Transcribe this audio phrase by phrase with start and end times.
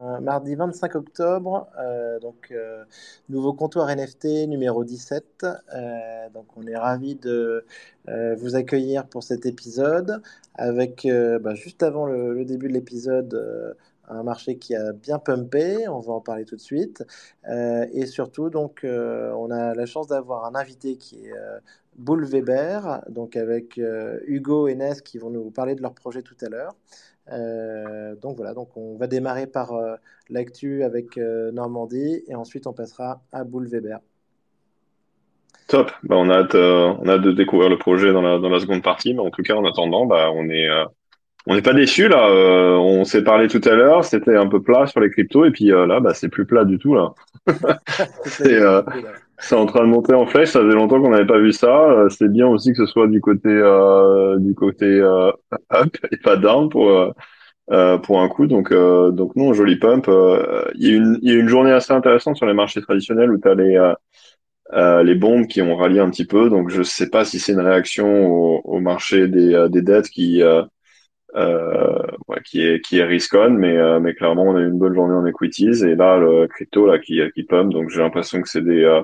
[0.00, 2.84] mardi 25 octobre, euh, donc euh,
[3.28, 5.44] nouveau comptoir NFT numéro 17.
[5.44, 7.64] Euh, donc on est ravi de
[8.38, 10.22] vous accueillir pour cet épisode
[10.54, 11.06] avec
[11.42, 13.76] bah, juste avant le, début de l'épisode
[14.08, 17.04] un marché qui a bien pumpé, on va en parler tout de suite.
[17.46, 21.34] et surtout, donc, on a la chance d'avoir un invité qui est
[21.96, 23.78] Bull Weber, donc avec
[24.26, 26.74] Hugo et Nes qui vont nous parler de leur projet tout à l'heure.
[27.32, 29.96] Euh, donc voilà, donc on va démarrer par euh,
[30.30, 33.98] l'actu avec euh, Normandie et ensuite on passera à Boule Weber.
[35.68, 39.12] Top, bah, on, a hâte, de découvrir le projet dans la, dans la seconde partie,
[39.12, 40.66] mais en tout cas en attendant, bah, on est
[41.48, 42.30] on n'est pas déçu là.
[42.30, 45.66] on s'est parlé tout à l'heure, c'était un peu plat sur les cryptos et puis
[45.66, 47.14] là, bah, c'est plus plat du tout là.
[48.24, 48.60] c'est
[49.40, 50.50] c'est en train de monter en flèche.
[50.50, 52.06] Ça faisait longtemps qu'on n'avait pas vu ça.
[52.10, 53.48] C'est bien aussi que ce soit du côté
[54.38, 57.14] du côté up et pas down pour
[57.70, 58.46] euh, pour un coup.
[58.46, 60.08] Donc, euh, donc non, joli pump.
[60.08, 63.30] Euh, il y, a une, y a une journée assez intéressante sur les marchés traditionnels
[63.30, 63.92] où tu as les,
[65.04, 66.48] les bombes qui ont rallié un petit peu.
[66.48, 70.42] Donc, je sais pas si c'est une réaction au, au marché des, des dettes qui,
[71.34, 75.14] ouais, qui est qui est riscon, mais mais clairement on a eu une bonne journée
[75.14, 77.72] en equities et là le crypto là qui qui pump.
[77.72, 79.02] Donc, j'ai l'impression que c'est des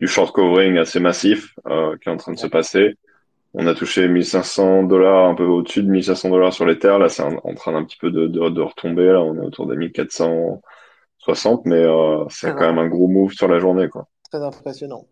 [0.00, 2.96] du short covering assez massif qui est en train de se passer.
[3.54, 6.98] On a touché 1500 dollars, un peu au-dessus de 1500 dollars sur les terres.
[6.98, 9.06] Là, c'est en train d'un petit peu de, de, de, retomber.
[9.06, 13.48] Là, on est autour de 1460, mais euh, c'est quand même un gros move sur
[13.48, 14.06] la journée, quoi.
[14.30, 15.06] Très impressionnant.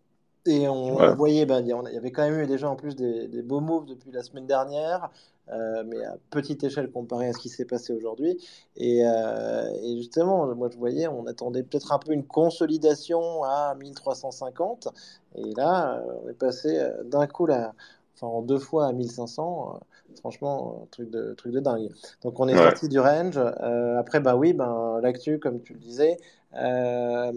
[0.47, 3.43] Et on, voyait, ben, il y avait quand même eu déjà en plus des, des
[3.43, 5.11] beaux moves depuis la semaine dernière,
[5.51, 8.39] euh, mais à petite échelle comparé à ce qui s'est passé aujourd'hui.
[8.77, 13.75] Et, euh, et, justement, moi je voyais, on attendait peut-être un peu une consolidation à
[13.77, 14.89] 1350.
[15.37, 17.75] Et là, on est passé euh, d'un coup là,
[18.17, 21.91] enfin en deux fois à 1500, euh, franchement, truc de, truc de dingue.
[22.23, 23.39] Donc on est sorti du range.
[23.39, 26.17] Euh, après, bah oui, ben, l'actu, comme tu le disais,
[26.55, 27.33] euh,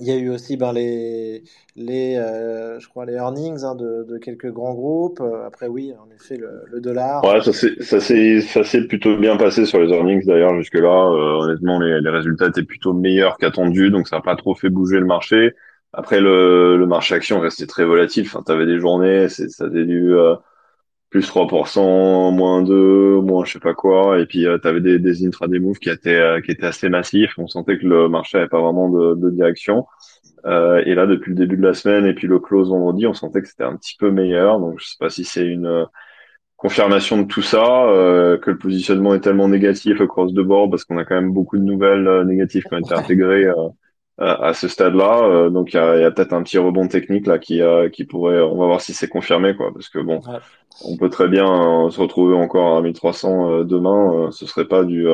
[0.00, 1.42] il y a eu aussi ben, les,
[1.76, 5.22] les je crois, les earnings hein, de, de, quelques grands groupes.
[5.46, 7.24] Après, oui, en effet, le, dollar.
[7.24, 11.10] Ouais, ça s'est plutôt bien passé sur les earnings d'ailleurs jusque-là.
[11.10, 14.98] honnêtement, les, les résultats étaient plutôt meilleurs qu'attendus, donc ça n'a pas trop fait bouger
[14.98, 15.54] le marché.
[15.92, 18.24] Après, le, le marché action restait très volatile.
[18.26, 20.34] Enfin, tu avais des journées, ça avait du euh,
[21.10, 24.18] plus 3%, moins 2, moins je sais pas quoi.
[24.20, 26.88] Et puis, euh, tu avais des, des intraday moves qui étaient, euh, qui étaient assez
[26.88, 27.32] massifs.
[27.38, 29.86] On sentait que le marché avait pas vraiment de, de direction.
[30.46, 33.14] Euh, et là, depuis le début de la semaine et puis le close vendredi, on
[33.14, 34.60] sentait que c'était un petit peu meilleur.
[34.60, 35.86] Donc, je sais pas si c'est une
[36.56, 37.58] confirmation de tout ça,
[38.42, 41.58] que le positionnement est tellement négatif across the board parce qu'on a quand même beaucoup
[41.58, 43.46] de nouvelles négatives qui ont été intégrées
[44.18, 45.24] à ce stade-là.
[45.24, 47.88] Euh, donc il y a, y a peut-être un petit rebond technique là qui, euh,
[47.88, 48.40] qui pourrait.
[48.40, 50.20] On va voir si c'est confirmé quoi, parce que bon,
[50.84, 54.30] on peut très bien euh, se retrouver encore à 1300 demain.
[54.32, 55.06] ce serait pas du,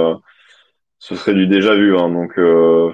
[0.98, 1.96] ce serait du déjà vu.
[1.98, 2.34] Hein, donc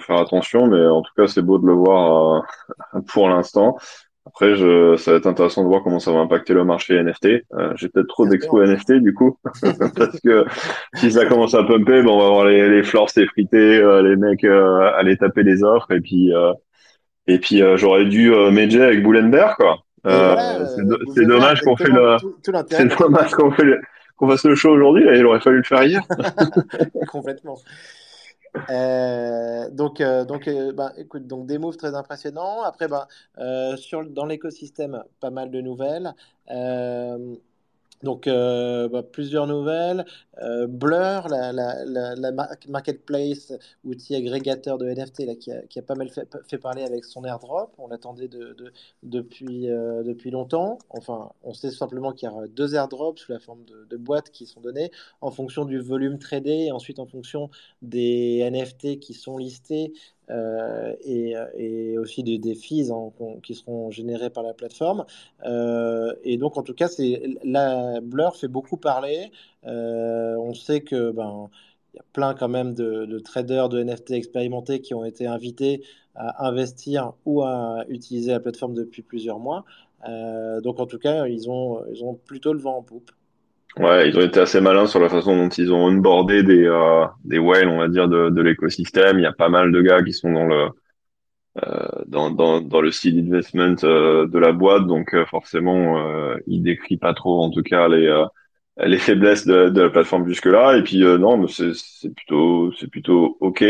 [0.00, 2.44] faire attention, mais en tout cas c'est beau de le voir
[3.12, 3.76] pour l'instant.
[4.28, 7.26] Après, je, ça va être intéressant de voir comment ça va impacter le marché NFT.
[7.54, 9.38] Euh, J'ai peut-être trop d'expo NFT du coup,
[9.96, 10.44] parce que
[10.94, 14.44] si ça commence à pumper, bon, on va voir les, les s'effriter, euh, les mecs
[14.44, 16.30] euh, aller taper les offres, et puis
[17.26, 19.78] et puis j'aurais dû médier avec Boulenberg quoi.
[20.04, 22.16] c'est dommage qu'on fait le,
[22.68, 23.64] c'est dommage qu'on fait
[24.16, 25.04] qu'on fasse le show aujourd'hui.
[25.14, 26.02] Il aurait fallu le faire hier.
[27.08, 27.56] Complètement.
[28.70, 32.62] Euh, donc, euh, donc, bah, écoute, donc des moves très impressionnants.
[32.62, 33.08] Après, bah,
[33.76, 36.14] sur, dans l'écosystème, pas mal de nouvelles.
[38.02, 40.04] Donc, euh, bah, plusieurs nouvelles.
[40.40, 42.32] Euh, Blur, la, la, la,
[42.68, 43.52] marketplace,
[43.84, 47.72] outil agrégateur de NFT, là, qui, a, pas mal fait, parler avec son airdrop.
[47.78, 48.72] On l'attendait de, de,
[49.02, 50.78] depuis, euh, depuis longtemps.
[50.90, 54.46] Enfin, on sait simplement qu'il y a deux airdrops sous la forme de, boîtes qui
[54.46, 57.50] sont données en fonction du volume tradé et ensuite en fonction
[57.82, 59.92] des NFT qui sont listés
[60.30, 62.90] euh, et, aussi des, des fees
[63.42, 65.04] qui seront générés par la plateforme.
[65.44, 66.88] Euh, et donc, en tout cas,
[67.44, 69.30] la Blur fait beaucoup parler.
[69.66, 71.50] Euh, on sait que ben
[71.94, 75.82] y a plein quand même de, de, traders de NFT expérimentés qui ont été invités
[76.14, 79.64] à investir ou à utiliser la plateforme depuis plusieurs mois.
[80.62, 83.10] Donc en tout cas, ils ont plutôt le vent en poupe.
[83.78, 87.06] Ouais, ils ont été assez malins sur la façon dont ils ont onboardé des euh,
[87.24, 89.18] des whales, on va dire, de, de l'écosystème.
[89.18, 90.68] Il y a pas mal de gars qui sont dans le
[91.64, 96.36] euh, dans, dans, dans le seed investment euh, de la boîte, donc euh, forcément, euh,
[96.46, 98.24] il décrit pas trop, en tout cas, les
[98.80, 100.76] les faiblesses de, de la plateforme jusque là.
[100.76, 103.64] Et puis non, mais c'est c'est plutôt c'est plutôt ok.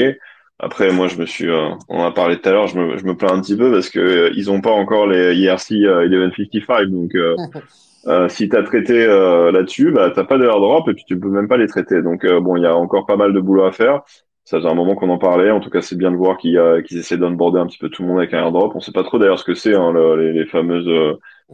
[0.60, 1.48] Après, moi, je me suis,
[1.88, 3.88] on a parlé tout à l'heure, je me, je me plains un petit peu parce
[3.90, 5.70] que ils ont pas encore les IRC
[6.08, 7.12] 1155, donc
[8.08, 11.18] Euh, si tu as traité euh, là-dessus, bah, tu pas de airdrop et puis tu
[11.20, 12.02] peux même pas les traiter.
[12.02, 14.02] Donc euh, bon, il y a encore pas mal de boulot à faire.
[14.44, 15.50] ça faisait un moment qu'on en parlait.
[15.50, 18.02] En tout cas, c'est bien de voir qu'ils qu'ils essaient d'onboarder un petit peu tout
[18.02, 18.72] le monde avec un airdrop.
[18.74, 20.88] On sait pas trop d'ailleurs ce que c'est, hein, le- les, les fameuses,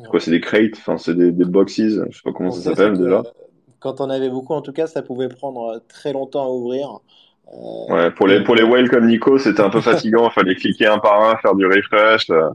[0.09, 2.61] quoi, c'est des crates, enfin, c'est des, des boxes, je sais pas comment On ça
[2.63, 3.23] s'appelle déjà.
[3.81, 7.01] quand on avait beaucoup, en tout cas, ça pouvait prendre très longtemps à ouvrir.
[7.53, 10.29] Euh, Ouais, pour les, pour les whales comme Nico, c'était un peu fatigant.
[10.31, 12.31] Il fallait cliquer un par un, faire du refresh.
[12.31, 12.49] euh,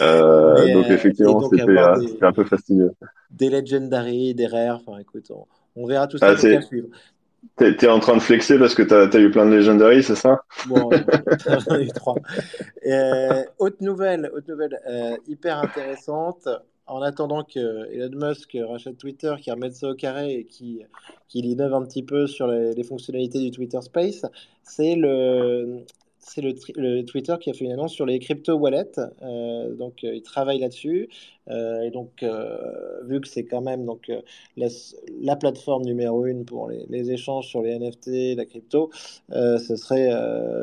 [0.00, 2.92] euh, donc euh, effectivement, c'était un peu fastidieux.
[3.30, 5.46] des legendary, des rares, enfin écoute, on,
[5.76, 6.88] on verra tout ça, Ah, suivre.
[7.56, 10.14] t'es, t'es en train de flexer parce que t'as, t'as eu plein de legendaries, c'est
[10.16, 10.42] ça?
[10.66, 10.90] Bon,
[11.48, 12.16] j'en ai eu trois.
[13.58, 16.48] Autre nouvelle, autre nouvelle euh, hyper intéressante.
[16.88, 20.88] En attendant que Elon Musk rachète Twitter, qu'il remette ça au carré et qu'il
[21.28, 24.24] qu'il innove un petit peu sur les, fonctionnalités du Twitter Space,
[24.62, 25.84] c'est le,
[26.28, 28.92] c'est le, Twitter qui a fait une annonce sur les crypto wallets.
[29.22, 31.08] Euh, donc, euh, il travaille là-dessus.
[31.48, 34.10] Euh, et donc, euh, vu que c'est quand même donc,
[34.56, 34.68] la,
[35.20, 38.90] la plateforme numéro une pour les, les échanges sur les NFT, la crypto,
[39.30, 40.10] ce serait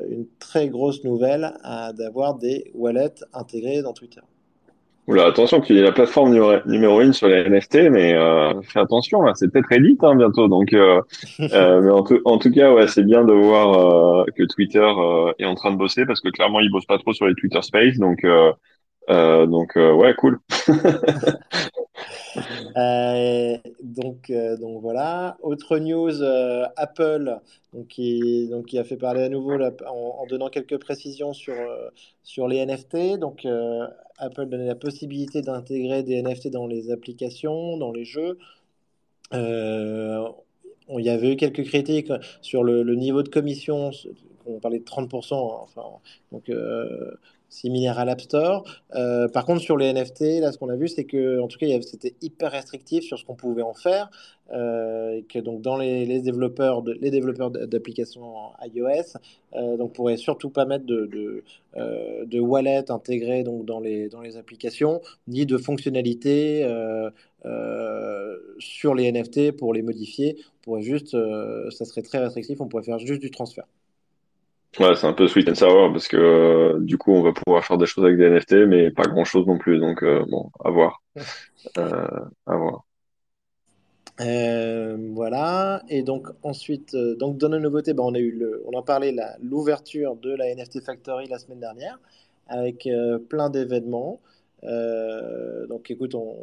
[0.09, 1.53] une très grosse nouvelle
[1.97, 4.21] d'avoir des wallets intégrés dans Twitter.
[5.07, 6.31] Oula, attention, tu es la plateforme
[6.65, 10.47] numéro, une sur les NFT, mais euh, fais attention, là, c'est peut-être Reddit hein, bientôt.
[10.47, 10.99] Donc, euh,
[11.39, 14.79] euh, mais en tout, en tout cas, ouais, c'est bien de voir euh, que Twitter
[14.79, 17.35] euh, est en train de bosser parce que clairement, ils bossent pas trop sur les
[17.35, 17.97] Twitter Space.
[17.99, 18.51] Donc, euh,
[19.09, 20.39] euh, donc euh, ouais, cool.
[22.77, 25.37] Euh, donc, euh, donc voilà.
[25.41, 27.39] Autre news, euh, Apple,
[27.73, 31.55] donc qui, donc qui a fait parler à nouveau en, donnant quelques précisions sur,
[32.21, 33.17] sur les NFT.
[33.17, 33.47] Donc
[34.17, 38.37] Apple donnait la possibilité d'intégrer des NFT dans les applications, dans les jeux.
[39.31, 39.39] Il
[40.89, 43.91] y avait eu quelques critiques sur le, niveau de commission,
[44.45, 45.83] on parlait de 30%, hein, enfin,
[46.33, 46.51] donc
[47.49, 48.63] similaire à l'App Store.
[48.95, 51.57] Euh, par contre, sur les NFT, là, ce qu'on a vu, c'est que, en tout
[51.57, 54.09] cas, c'était hyper restrictif sur ce qu'on pouvait en faire,
[54.51, 59.17] euh, donc dans les, développeurs, les développeurs d'applications iOS,
[59.55, 61.43] euh, donc pourraient surtout pas mettre de, de,
[61.77, 66.65] euh, de wallet intégré dans les dans les applications, ni de fonctionnalités.
[68.59, 70.37] sur les NFT pour les modifier.
[70.39, 71.15] On pourrait juste,
[71.71, 73.65] ça serait très restrictif, on pourrait faire juste du transfert.
[74.79, 77.63] Ouais, c'est un peu sweet and sour parce que euh, du coup, on va pouvoir
[77.63, 79.79] faire des choses avec des NFT, mais pas grand-chose non plus.
[79.79, 81.01] Donc, euh, bon, à voir.
[81.77, 82.07] Euh,
[82.45, 82.83] à voir.
[85.13, 85.83] Voilà.
[85.89, 89.11] Et donc ensuite, donc dans nos nouveautés, bah, on a eu le, on en parlait
[89.11, 91.99] la- l'ouverture de la NFT Factory la semaine dernière
[92.47, 92.87] avec
[93.29, 94.19] plein d'événements.
[95.69, 96.35] Donc écoute, on,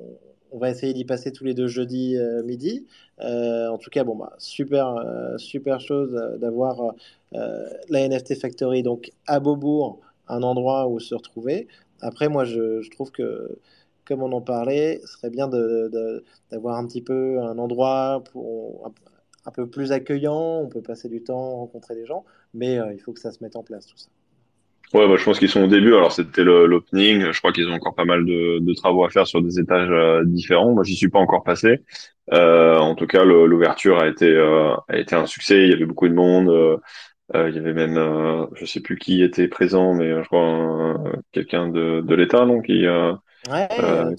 [0.53, 2.87] on va essayer d'y passer tous les deux jeudis euh, midi.
[3.21, 6.95] Euh, en tout cas, bon bah super, euh, super chose d'avoir
[7.33, 11.69] la NFT Factory donc à Beaubourg, un endroit où se retrouver.
[12.01, 13.59] Après, moi, je, trouve que
[14.05, 18.93] comme on en parlait, ce serait bien d'avoir un petit peu un endroit pour, un,
[19.47, 22.25] un peu plus accueillant, on peut passer du temps, rencontrer des gens,
[22.55, 24.09] mais il faut que ça se mette en place tout ça.
[24.95, 25.95] Ouais, bah, je pense qu'ils sont au début.
[25.95, 27.33] Alors, c'était l'opening.
[27.33, 29.89] Je crois qu'ils ont encore pas mal de, de travaux à faire sur des étages
[29.91, 30.73] euh, différents.
[30.73, 31.81] Moi, j'y suis pas encore passé.
[32.33, 35.63] Euh, en tout cas, l'ouverture a été euh, a été un succès.
[35.63, 36.81] Il y avait beaucoup de monde.
[37.35, 41.69] Il y avait même, je sais plus qui était présent, mais je crois un- quelqu'un
[41.69, 42.85] de, de l'État, non, qui
[43.51, 43.69] Ouais,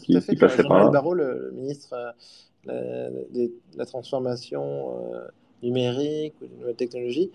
[0.02, 0.34] qui, fait.
[0.34, 0.90] qui passait par là.
[0.90, 1.96] Barrot, le, ministre
[2.66, 4.96] de la transformation
[5.62, 7.32] numérique ou des nouvelles technologies.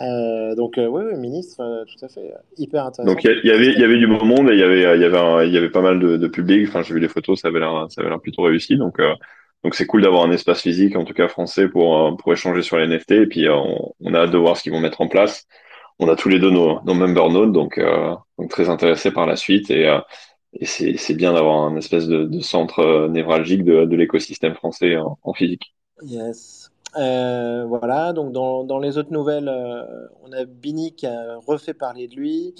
[0.00, 2.32] Euh, donc, euh, oui, oui, ministre, euh, tout à fait.
[2.56, 4.52] Hyper intéressant Donc il y, il y avait il y avait du beau monde et
[4.54, 6.68] il y avait il y avait un- y avait pas mal de, de public.
[6.68, 8.76] Enfin, j'ai vu les photos, ça avait l'air ça avait l'air plutôt réussi.
[8.76, 8.98] Donc
[9.64, 12.76] donc c'est cool d'avoir un espace physique, en tout cas français, pour pour échanger sur
[12.78, 13.12] les NFT.
[13.22, 15.46] Et puis on, on a hâte de voir ce qu'ils vont mettre en place.
[15.98, 17.80] On a tous les deux nos, nos member nodes, donc
[18.38, 19.98] donc très intéressés par la suite et
[20.54, 25.18] et c'est bien d'avoir un espèce de, de centre névralgique de de l'écosystème français en,
[25.22, 25.74] en physique.
[26.02, 26.59] Yes.
[26.96, 31.74] Euh, voilà, donc dans, dans les autres nouvelles, euh, on a Bini qui a refait
[31.74, 32.54] parler de lui.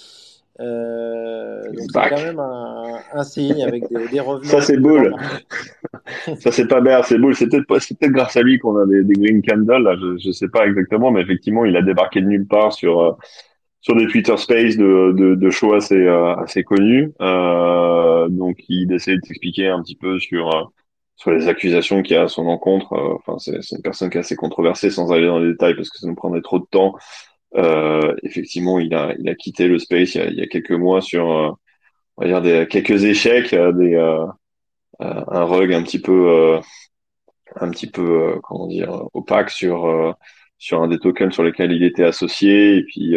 [0.60, 5.02] Euh, c'est quand même un, un signe avec des, des Ça revenants c'est qui devant
[5.02, 5.10] le bull.
[5.10, 5.44] marché.
[6.36, 7.34] Ça, c'est pas Bear, c'est Bull.
[7.36, 9.96] C'est peut-être peut-être grâce à lui qu'on a des, des Green Candle, là.
[10.00, 13.12] Je, je sais pas exactement, mais effectivement, il a débarqué de nulle part sur, euh,
[13.80, 17.12] sur des Twitter Space de, de, de shows assez, euh, assez connus.
[17.20, 20.64] Euh, donc, il essaie de t'expliquer un petit peu sur, euh,
[21.20, 22.94] sur les accusations qu'il y a à son encontre.
[22.94, 25.76] Euh, Enfin, c'est, c'est une personne qui est assez controversée sans aller dans les détails
[25.76, 26.94] parce que ça nous prendrait trop de temps.
[27.56, 30.46] Euh, effectivement, il a, il a quitté le Space il y a, il y a
[30.46, 31.50] quelques mois sur, euh,
[32.16, 34.24] on va dire des, quelques échecs, euh, des, euh,
[35.02, 36.60] euh, un rug un petit peu,
[37.56, 40.14] un petit peu, comment dire, opaque sur
[40.58, 43.14] sur un des tokens sur lesquels il était associé et puis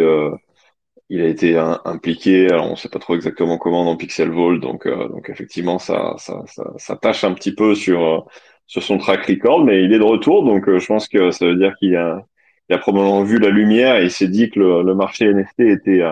[1.10, 2.48] il a été impliqué.
[2.48, 6.14] Alors on sait pas trop exactement comment dans Pixel Vault, donc euh, donc effectivement ça
[6.18, 8.20] ça ça, ça tâche un petit peu sur euh,
[8.66, 11.46] sur son track record, mais il est de retour, donc euh, je pense que ça
[11.46, 12.24] veut dire qu'il a
[12.70, 15.60] il a probablement vu la lumière et il s'est dit que le, le marché NFT
[15.60, 16.02] était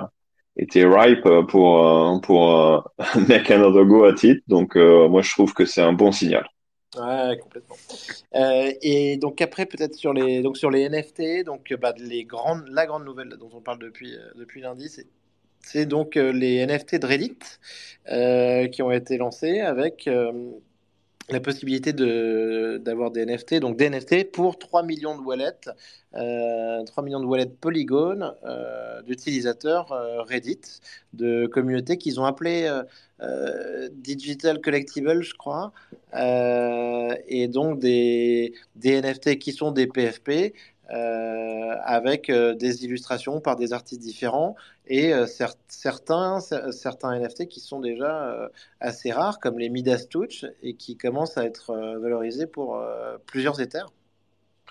[0.56, 2.92] était ripe pour pour
[3.28, 4.42] make another go at it.
[4.48, 6.46] Donc moi je trouve que c'est un bon signal.
[6.96, 7.76] Ouais, complètement.
[8.34, 12.68] Euh, et donc après, peut-être sur les, donc sur les NFT, donc bah, les grandes,
[12.68, 14.90] la grande nouvelle dont on parle depuis, euh, depuis lundi,
[15.60, 17.38] c'est, donc euh, les NFT de Reddit
[18.08, 20.08] euh, qui ont été lancés avec
[21.30, 25.68] la possibilité d'avoir des NFT, donc des NFT pour 3 millions de wallets,
[26.14, 30.60] euh, 3 millions de wallets Polygon euh, d'utilisateurs euh, Reddit,
[31.12, 32.82] de communautés qu'ils ont appelées euh,
[33.22, 35.72] euh, Digital Collectibles, je crois,
[36.14, 40.54] et donc des, des NFT qui sont des PFP,
[40.92, 44.56] euh, avec euh, des illustrations par des artistes différents
[44.86, 50.44] et euh, cer certains, certains NFT qui sont déjà assez rares, comme les Midas Touch,
[50.62, 52.78] et qui commencent à être valorisés pour
[53.26, 53.86] plusieurs éthers.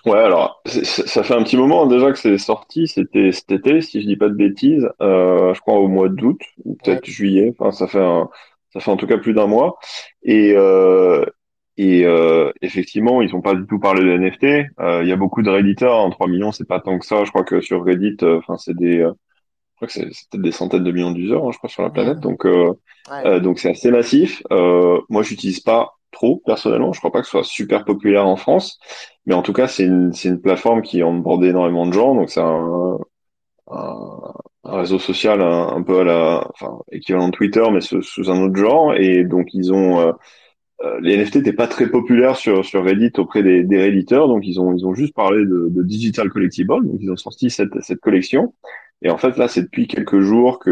[0.04, 4.00] Ouais, alors ça fait un petit moment déjà que c'est sorti, c'était cet été, si
[4.02, 7.12] je dis pas de bêtises, je crois au mois d'août ou peut-être ouais.
[7.12, 7.54] juillet.
[7.56, 8.28] Enfin, ça fait un,
[8.72, 9.78] ça fait en tout cas plus d'un mois.
[10.22, 11.24] Et euh,
[11.76, 14.44] et euh, effectivement, ils n'ont pas du tout parlé de NFT.
[14.80, 16.00] Euh, il y a beaucoup de Redditors.
[16.00, 17.24] En 3 millions, c'est pas tant que ça.
[17.24, 20.42] Je crois que sur Reddit, euh, enfin, c'est des, euh, je crois que c'est peut-être
[20.42, 22.20] des centaines de millions d'users, hein, je crois, sur la planète.
[22.20, 22.72] Donc, euh,
[23.10, 23.40] ouais.
[23.40, 24.42] donc c'est assez massif.
[24.50, 26.92] moi, j'utilise pas trop personnellement.
[26.92, 28.78] Je crois pas que ce soit super populaire en France,
[29.24, 32.14] mais en tout cas, c'est une, c'est une plateforme qui onboard énormément de gens.
[32.14, 32.98] Donc, c'est un,
[33.70, 38.02] un, un, réseau social un, un, peu à la, enfin, équivalent de Twitter, mais sous,
[38.02, 38.94] sous un autre genre.
[38.94, 40.12] Et donc, ils ont euh,
[41.00, 44.60] les NFT n'étaient pas très populaires sur, sur Reddit auprès des, des Redditeurs, donc ils
[44.60, 48.00] ont, ils ont juste parlé de, de Digital Collectible, donc ils ont sorti cette, cette
[48.00, 48.54] collection.
[49.02, 50.70] Et en fait, là, c'est depuis quelques jours que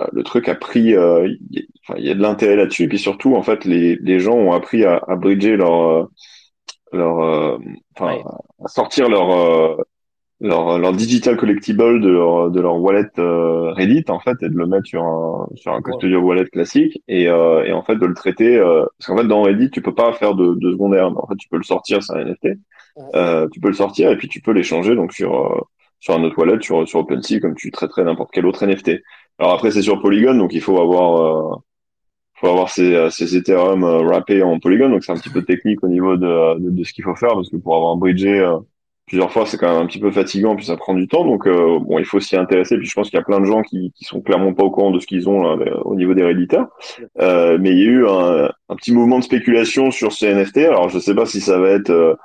[0.00, 2.88] euh, le truc a pris, euh, y, enfin, il y a de l'intérêt là-dessus, et
[2.88, 6.04] puis surtout, en fait, les, les gens ont appris à, à bridger leur, euh,
[6.92, 7.58] leur, euh,
[7.96, 8.22] enfin, ouais.
[8.64, 9.78] à sortir leur,
[10.42, 14.56] leur, leur digital collectible de leur, de leur wallet euh, Reddit en fait et de
[14.56, 18.04] le mettre sur un sur un custodial wallet classique et, euh, et en fait de
[18.04, 21.06] le traiter euh, parce qu'en fait dans Reddit tu peux pas faire de, de secondaire
[21.06, 22.48] en fait tu peux le sortir c'est un NFT
[23.14, 25.60] euh, tu peux le sortir et puis tu peux l'échanger donc sur euh,
[26.00, 29.00] sur un autre wallet sur sur OpenSea comme tu traiterais n'importe quel autre NFT
[29.38, 31.60] alors après c'est sur Polygon donc il faut avoir
[32.34, 35.88] faut avoir ces, ces Ethereum wrappés en Polygon donc c'est un petit peu technique au
[35.88, 38.44] niveau de, de, de ce qu'il faut faire parce que pour avoir bridgé
[39.06, 41.24] plusieurs fois, c'est quand même un petit peu fatigant, puis ça prend du temps.
[41.24, 42.76] Donc, euh, bon, il faut s'y intéresser.
[42.78, 44.70] Puis je pense qu'il y a plein de gens qui, qui sont clairement pas au
[44.70, 46.68] courant de ce qu'ils ont là, au niveau des réditeurs.
[47.20, 50.58] Euh, mais il y a eu un, un, petit mouvement de spéculation sur ces NFT.
[50.58, 52.16] Alors, je sais pas si ça va être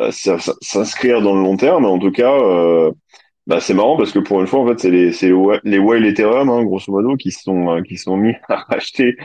[0.00, 2.90] euh, s'inscrire dans le long terme, mais en tout cas, euh,
[3.46, 5.32] bah, c'est marrant parce que pour une fois, en fait, c'est les, c'est
[5.64, 9.16] les whale Ethereum, hein, grosso modo, qui sont, qui sont mis à acheter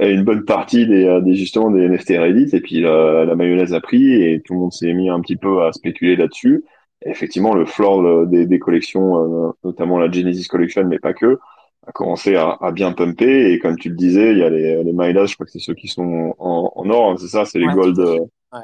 [0.00, 3.74] une bonne partie des, euh, des justement des NFT Reddit et puis la, la, mayonnaise
[3.74, 6.64] a pris et tout le monde s'est mis un petit peu à spéculer là-dessus.
[7.04, 11.38] Effectivement, le floor euh, des, des collections, euh, notamment la Genesis Collection, mais pas que,
[11.86, 14.84] a commencé à, à, bien pumper et comme tu le disais, il y a les,
[14.84, 17.44] les Midas, je crois que c'est ceux qui sont en, en or, hein, c'est ça,
[17.44, 17.98] c'est les ouais, gold.
[17.98, 18.60] Ouais.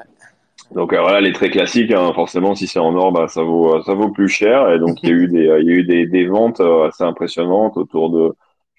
[0.71, 3.81] Donc euh, voilà, les très classiques, hein, forcément, si c'est en or, bah, ça vaut
[3.83, 4.69] ça vaut plus cher.
[4.71, 7.03] Et donc il y a eu des il y a eu des, des ventes assez
[7.03, 8.33] impressionnantes autour de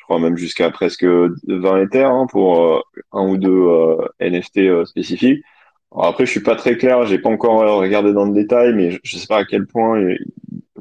[0.06, 2.80] crois même jusqu'à presque 20 Ethers hein, pour euh,
[3.12, 5.44] un ou deux euh, NFT euh, spécifiques.
[5.92, 8.92] Alors après, je suis pas très clair, j'ai pas encore regardé dans le détail, mais
[8.92, 10.00] je, je sais pas à quel point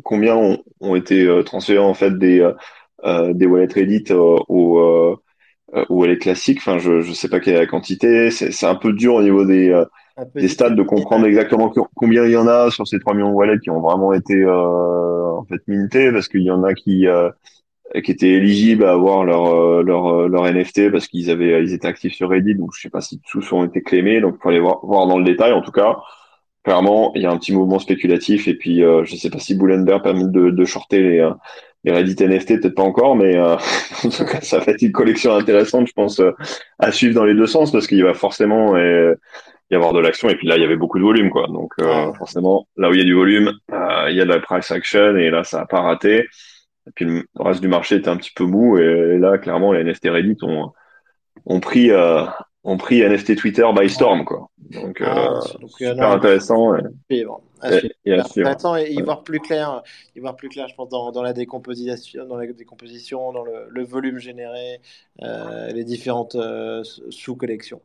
[0.03, 2.47] combien ont, ont été transférés en fait des
[3.33, 4.43] des wallets Reddit au
[5.73, 6.57] au wallet classique.
[6.59, 8.31] Enfin, je je sais pas quelle est la quantité.
[8.31, 9.85] C'est un peu dur au niveau des
[10.33, 13.35] des stats de comprendre exactement combien il y en a sur ces 3 millions de
[13.35, 17.07] wallets qui ont vraiment été euh, en fait mintés parce qu'il y en a qui
[17.07, 17.29] euh,
[18.03, 21.73] qui étaient éligibles à avoir leur euh, leur euh, leur NFT parce qu'ils avaient ils
[21.73, 24.49] étaient actifs sur Reddit donc je sais pas si tous ont été clémés donc faut
[24.49, 25.53] aller voir, voir dans le détail.
[25.53, 25.97] En tout cas
[26.63, 29.55] clairement il y a un petit mouvement spéculatif et puis euh, je sais pas si
[29.55, 31.31] Boulenberg permet de, de shorter les euh,
[31.83, 33.55] les Reddit NFT peut-être pas encore mais euh,
[34.03, 36.19] en tout cas ça fait une collection intéressante je pense
[36.79, 40.35] à suivre dans les deux sens parce qu'il va forcément y avoir de l'action et
[40.35, 41.45] puis là il y avait beaucoup de volume quoi.
[41.47, 41.73] Donc
[42.17, 45.15] forcément là où il y a du volume il y a de la price action
[45.15, 46.25] et là ça a pas raté
[46.87, 48.77] et puis le reste du marché était un petit peu mou.
[48.77, 50.71] Et là, clairement, les NFT Reddit ont,
[51.45, 52.23] ont pris, euh,
[52.63, 54.49] ont pris NFT Twitter by storm, quoi.
[54.71, 56.73] Donc, ah, euh, donc super intéressant.
[57.09, 59.81] Et, bon, et, y voir plus clair,
[60.15, 63.67] y voir plus clair, je pense, dans, dans la décomposition, dans la décomposition, dans le,
[63.69, 64.79] le volume généré,
[65.23, 67.81] euh, les différentes euh, sous-collections.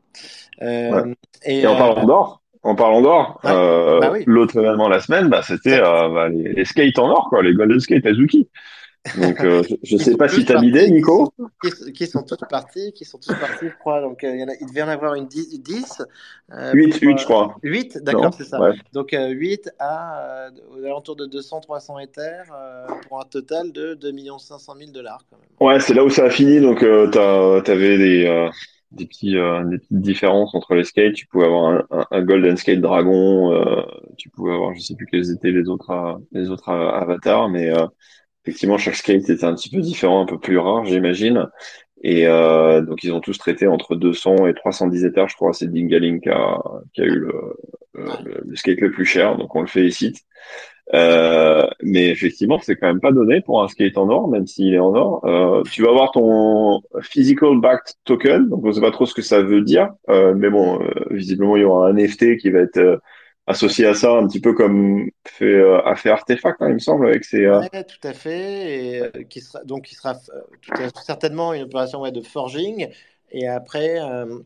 [0.63, 1.15] Euh, ouais.
[1.45, 3.51] et, en parlant d'or, en parlant d'or, ouais.
[3.51, 4.25] euh, bah oui.
[4.27, 7.55] l'autre événement la semaine, bah, c'était euh, bah, les, les, skates en or, quoi, les
[7.55, 8.49] Golden Skate Azuki.
[9.17, 11.33] Donc, euh, je ne sais pas si tu as l'idée, qui sont, Nico.
[11.95, 14.01] qui, sont tous partis, qui sont tous partis, je crois.
[14.03, 16.03] Donc, euh, il, y en a- il devait y en avoir une 10, 10
[16.53, 17.57] euh, 8, pour 8, je euh, crois.
[17.63, 18.03] 8, Non?
[18.05, 18.61] d'accord, c'est ça.
[18.61, 18.73] Ouais.
[18.93, 23.95] Donc, euh, 8 à euh, aux alentours de 200-300 Ethers euh, pour un total de
[23.95, 25.25] 2 500 000 dollars.
[25.61, 26.61] Ouais, c'est là où ça a fini.
[26.61, 28.49] Donc, euh, t'as, t'avais des, euh,
[28.93, 31.15] des petits, euh, des petites différences entre les skates.
[31.15, 33.53] Tu pouvais avoir un, un, un Golden Skate Dragon.
[33.53, 33.83] euh,
[34.17, 37.49] tu pouvais avoir, je sais plus quels étaient les autres, euh, les autres euh, avatars,
[37.49, 37.87] mais euh,
[38.45, 41.49] effectivement, chaque skate était un petit peu différent, un peu plus rare, j'imagine.
[42.03, 45.29] Et euh, donc, ils ont tous traité entre 200 et 310 éthers.
[45.29, 46.59] Je crois, c'est Dingaling qui a,
[46.95, 47.33] qui a eu le,
[47.95, 49.37] le skate le plus cher.
[49.37, 50.25] Donc, on le félicite.
[50.93, 54.75] Euh, mais effectivement, c'est quand même pas donné pour un skate en or, même s'il
[54.75, 55.25] est en or.
[55.25, 59.23] Euh, tu vas avoir ton physical backed token, donc on sait pas trop ce que
[59.23, 62.61] ça veut dire, euh, mais bon, euh, visiblement il y aura un NFT qui va
[62.61, 62.97] être euh,
[63.51, 66.79] associé à ça, un petit peu comme fait euh, a fait Artefact, hein, il me
[66.79, 67.45] semble, avec ses.
[67.47, 68.79] euh, Ouais, tout à fait.
[68.97, 72.21] Et euh, qui sera, donc, qui sera euh, tout à- certainement une opération ouais, de
[72.23, 72.89] forging.
[73.33, 74.39] Et après, euh,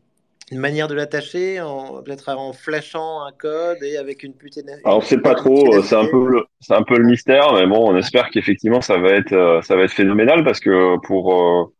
[0.51, 1.57] une manière de l'attacher,
[2.05, 5.81] peut-être en flashant un code et avec une putain, Alors on une sait pas trop,
[5.81, 8.97] c'est un peu le, c'est un peu le mystère, mais bon, on espère qu'effectivement ça
[8.97, 11.73] va être, ça va être phénoménal parce que pour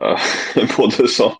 [0.70, 1.36] pour 200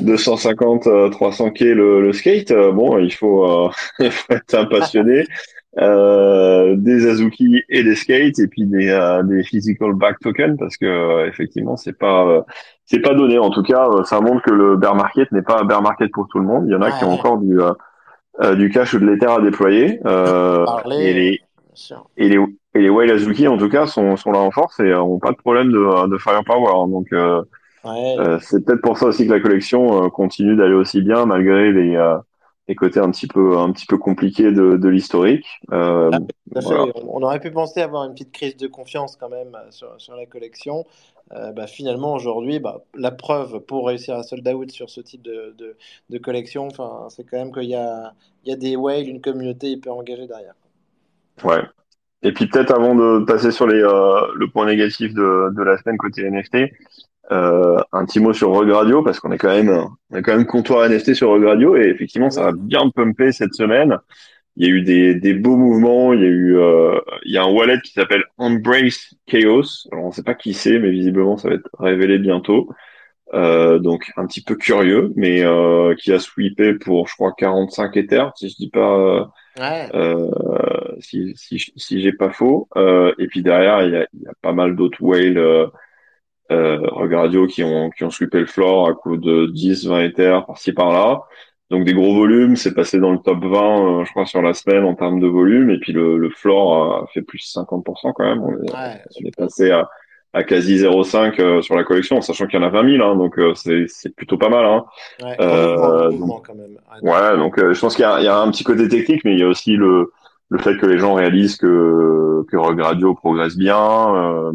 [0.00, 3.70] 250, euh, 300 k le, le skate, euh, bon, il faut, euh,
[4.00, 5.24] il faut être un passionné
[5.78, 10.76] euh, des Azuki et des skates et puis des, euh, des physical back tokens parce
[10.76, 12.42] que euh, effectivement c'est pas euh,
[12.84, 13.38] c'est pas donné.
[13.38, 16.10] En tout cas, euh, ça montre que le bear market n'est pas un bear market
[16.12, 16.64] pour tout le monde.
[16.68, 17.72] Il y en a qui ont encore du euh,
[18.42, 21.40] euh, du cash ou de l'ether à déployer euh, et euh, les
[22.16, 22.38] et les
[22.76, 25.18] et les Wild Azuki en tout cas sont sont là en force et euh, ont
[25.18, 26.88] pas de problème de de firepower.
[26.88, 27.42] Donc euh,
[27.84, 31.26] Ouais, euh, c'est peut-être pour ça aussi que la collection euh, continue d'aller aussi bien
[31.26, 32.16] malgré les, euh,
[32.66, 35.46] les côtés un petit peu un petit peu compliqués de, de l'historique.
[35.70, 36.08] Ah,
[36.50, 36.86] voilà.
[37.06, 40.24] On, aurait pu penser avoir une petite crise de confiance quand même sur, sur la
[40.24, 40.86] collection.
[41.30, 45.54] Bah, finalement, aujourd'hui, bah, la preuve pour réussir à sold out sur ce type de,
[45.58, 45.76] de,
[46.10, 48.12] de collection, enfin, c'est quand même qu'il y a,
[48.44, 50.54] il y a des whales, une communauté hyper engagée derrière.
[51.42, 51.62] Ouais.
[52.22, 55.96] Et puis peut-être avant de passer sur les le point négatif de, de la semaine
[55.96, 56.70] côté NFT,
[57.32, 59.70] euh, un petit mot sur Rug Radio parce qu'on est quand même
[60.10, 63.32] on est quand même comptoir NFT sur Rug Radio et effectivement ça a bien pumpé
[63.32, 63.98] cette semaine.
[64.56, 66.12] Il y a eu des, des beaux mouvements.
[66.12, 69.88] Il y a eu, euh, il y a un wallet qui s'appelle Embrace Chaos.
[69.90, 72.68] Alors on sait pas qui c'est, mais visiblement ça va être révélé bientôt.
[73.32, 77.96] Euh, donc un petit peu curieux, mais euh, qui a sweepé pour, je crois, 45
[77.96, 80.30] Ethers, si je dis pas, Ouais, euh,
[80.98, 82.68] si si si j'ai pas faux.
[82.76, 85.70] Euh, et puis derrière, il y a, il y a pas mal d'autres whales
[86.52, 90.46] euh, Radio qui ont qui ont sweepé le floor à coup de 10, 20 Ethers
[90.46, 91.22] par-ci par-là.
[91.70, 94.52] Donc des gros volumes, c'est passé dans le top 20, euh, je crois, sur la
[94.54, 95.70] semaine en termes de volume.
[95.70, 98.42] Et puis le, le floor a fait plus de 50% quand même.
[98.42, 99.88] On est, ouais, on est passé à,
[100.34, 103.08] à quasi 0,5 euh, sur la collection, sachant qu'il y en a 20 000.
[103.08, 104.64] Hein, donc euh, c'est c'est plutôt pas mal.
[104.66, 104.84] Hein.
[105.22, 106.76] Ouais, Euh, donc, quand même.
[107.02, 109.38] Ouais, donc, euh, je pense qu'il y y a un petit côté technique, mais il
[109.38, 110.12] y a aussi le,
[110.54, 114.52] le fait que les gens réalisent que, que Rug Radio progresse bien euh,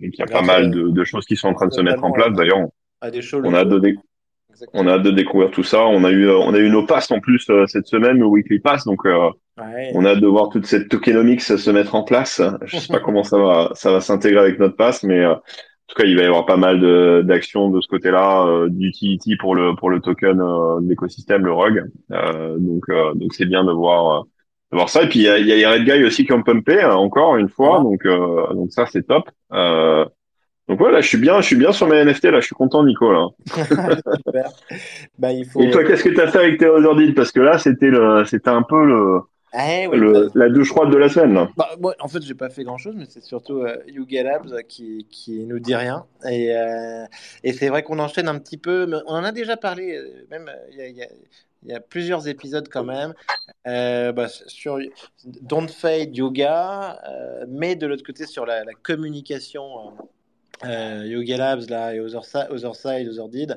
[0.00, 1.80] et qu'il y a pas mal de, de choses qui sont en train de se
[1.80, 2.32] mettre en place.
[2.32, 2.70] D'ailleurs, on,
[3.02, 3.14] a hâte
[3.68, 3.78] de, locaux.
[3.80, 4.88] dé- on Exactement.
[4.88, 5.84] a hâte de découvrir tout ça.
[5.86, 8.26] On a eu, euh, on a eu nos passes en plus euh, cette semaine, le
[8.26, 9.90] weekly pass, donc euh, Ouais.
[9.94, 12.40] on a hâte de voir toute cette tokenomics se mettre en place.
[12.64, 15.36] Je sais pas comment ça va, ça va s'intégrer avec notre pass, mais euh, en
[15.88, 19.36] tout cas, il va y avoir pas mal de d'actions de ce côté-là, euh, d'utility
[19.36, 21.82] pour le pour le token euh, de l'écosystème, le RUG.
[22.12, 24.24] Euh, donc euh, donc c'est bien de voir
[24.72, 25.02] euh, de voir ça.
[25.02, 26.82] Et puis il y a, il y a les Red Guy aussi qui ont pumpé
[26.82, 29.30] euh, encore une fois, donc euh, donc ça c'est top.
[29.52, 30.04] Euh,
[30.68, 32.84] donc voilà, je suis bien, je suis bien sur mes NFT là, je suis content
[32.84, 33.28] Nico là.
[35.18, 35.70] Bah, il Et faut.
[35.70, 38.50] toi, qu'est-ce que tu as fait avec tes Other Parce que là, c'était le, c'était
[38.50, 39.20] un peu le,
[39.52, 41.34] Ah, oui, bah, le, la douche froide de la semaine.
[41.34, 41.50] Là.
[41.56, 45.06] Bah, moi, en fait, j'ai pas fait grand-chose, mais c'est surtout euh, Yuga Labs qui,
[45.10, 46.06] qui nous dit rien.
[46.28, 47.04] Et, euh,
[47.42, 49.98] et c'est vrai qu'on enchaîne un petit peu, mais on en a déjà parlé,
[50.30, 51.08] même euh, il y a, il y a-
[51.62, 53.14] il y a plusieurs épisodes quand même,
[53.66, 54.78] euh, bah, sur
[55.24, 59.92] Don't Fade Yoga, euh, mais de l'autre côté sur la, communication.
[60.64, 63.56] euh, Yoga Labs là, et Otherside, Otherdid,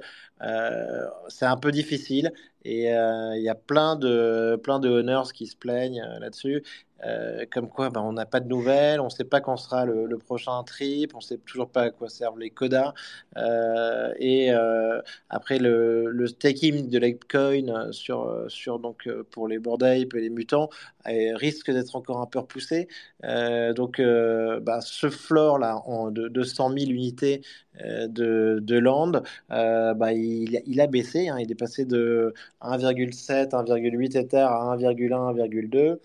[1.28, 2.32] c'est un peu difficile
[2.66, 6.64] et il y a plein de, plein de owners qui se plaignent là-dessus.
[7.06, 9.86] Euh, comme quoi, ben, on n'a pas de nouvelles, on ne sait pas quand sera
[9.86, 12.94] le, prochain trip, on ne sait toujours pas à quoi servent les codas.
[13.38, 17.92] Euh, et euh, après, le, le staking de Litecoin euh,
[18.50, 20.70] sur, donc, pour les Bored Ape et les mutants
[21.06, 22.88] risque d'être encore un peu repoussé.
[23.76, 27.42] Donc, ben, ce floor là de, de 100 000 unités
[27.76, 29.12] de, land,
[29.52, 31.28] il, il a baissé.
[31.30, 31.38] hein.
[31.40, 36.00] il est passé de 1,7, 1,8 Ether à 1,1, 1,2.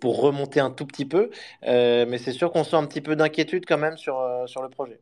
[0.00, 1.30] Pour remonter un tout petit peu.
[1.62, 4.98] mais c'est sûr qu'on sent un petit peu d'inquiétude quand même sur, sur le projet.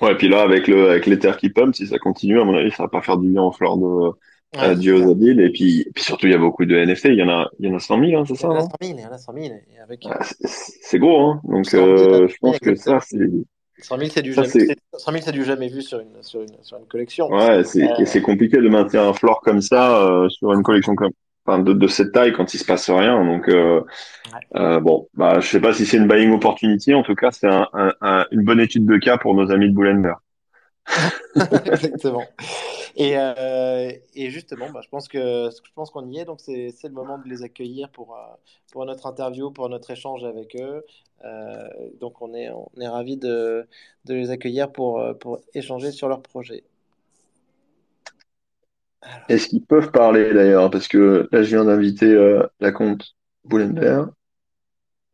[0.00, 2.54] Ouais, et puis là, avec le avec l'Ether qui pump, si ça continue, à mon
[2.54, 4.10] avis, ça va pas faire du bien en fleur de
[4.56, 7.06] Ouais, du Et puis, puis surtout, il y a beaucoup de NFT.
[7.06, 8.48] Il y en a, il y en a 100 000, hein, c'est il y ça,
[8.48, 8.60] en a non?
[8.62, 9.44] 100 000, il y en a 100 000.
[9.44, 11.40] Et avec Ouais, c'est gros, hein.
[11.44, 13.18] Donc, 100 000, euh, je pense que ça, c'est
[13.80, 16.00] 100 000, c'est du ça, jamais, c'est c'est- 100 000, c'est du jamais vu sur
[16.00, 17.28] une, sur une, sur une collection.
[17.28, 20.62] ouais, c'est et Euh, c'est compliqué de maintenir un floor comme ça euh, sur une
[20.62, 21.12] collection comme
[21.48, 23.24] enfin, de, de cette taille quand il se passe rien.
[23.24, 23.82] Donc, euh,
[24.24, 24.48] ouais.
[24.56, 26.94] euh, bon, bah, je sais pas si c'est une buying opportunity.
[26.94, 29.70] En tout cas, c'est un, un- un- une bonne étude de cas pour nos amis
[29.70, 30.14] de Bullender.
[31.64, 32.34] Exactement.
[32.96, 36.70] Et, euh, et justement, bah, je pense que je pense qu'on y est, donc c'est
[36.72, 38.20] c'est le moment de les accueillir pour, euh,
[38.72, 40.84] pour notre interview, pour notre échange avec eux.
[41.24, 41.68] Euh,
[42.00, 43.68] donc on est, on est ravis de,
[44.06, 46.64] de les accueillir pour, pour échanger sur leur projet.
[49.02, 50.70] Alors, Est-ce qu'ils peuvent parler d'ailleurs?
[50.70, 54.04] Parce que là, je viens d'inviter euh, la compte Bullender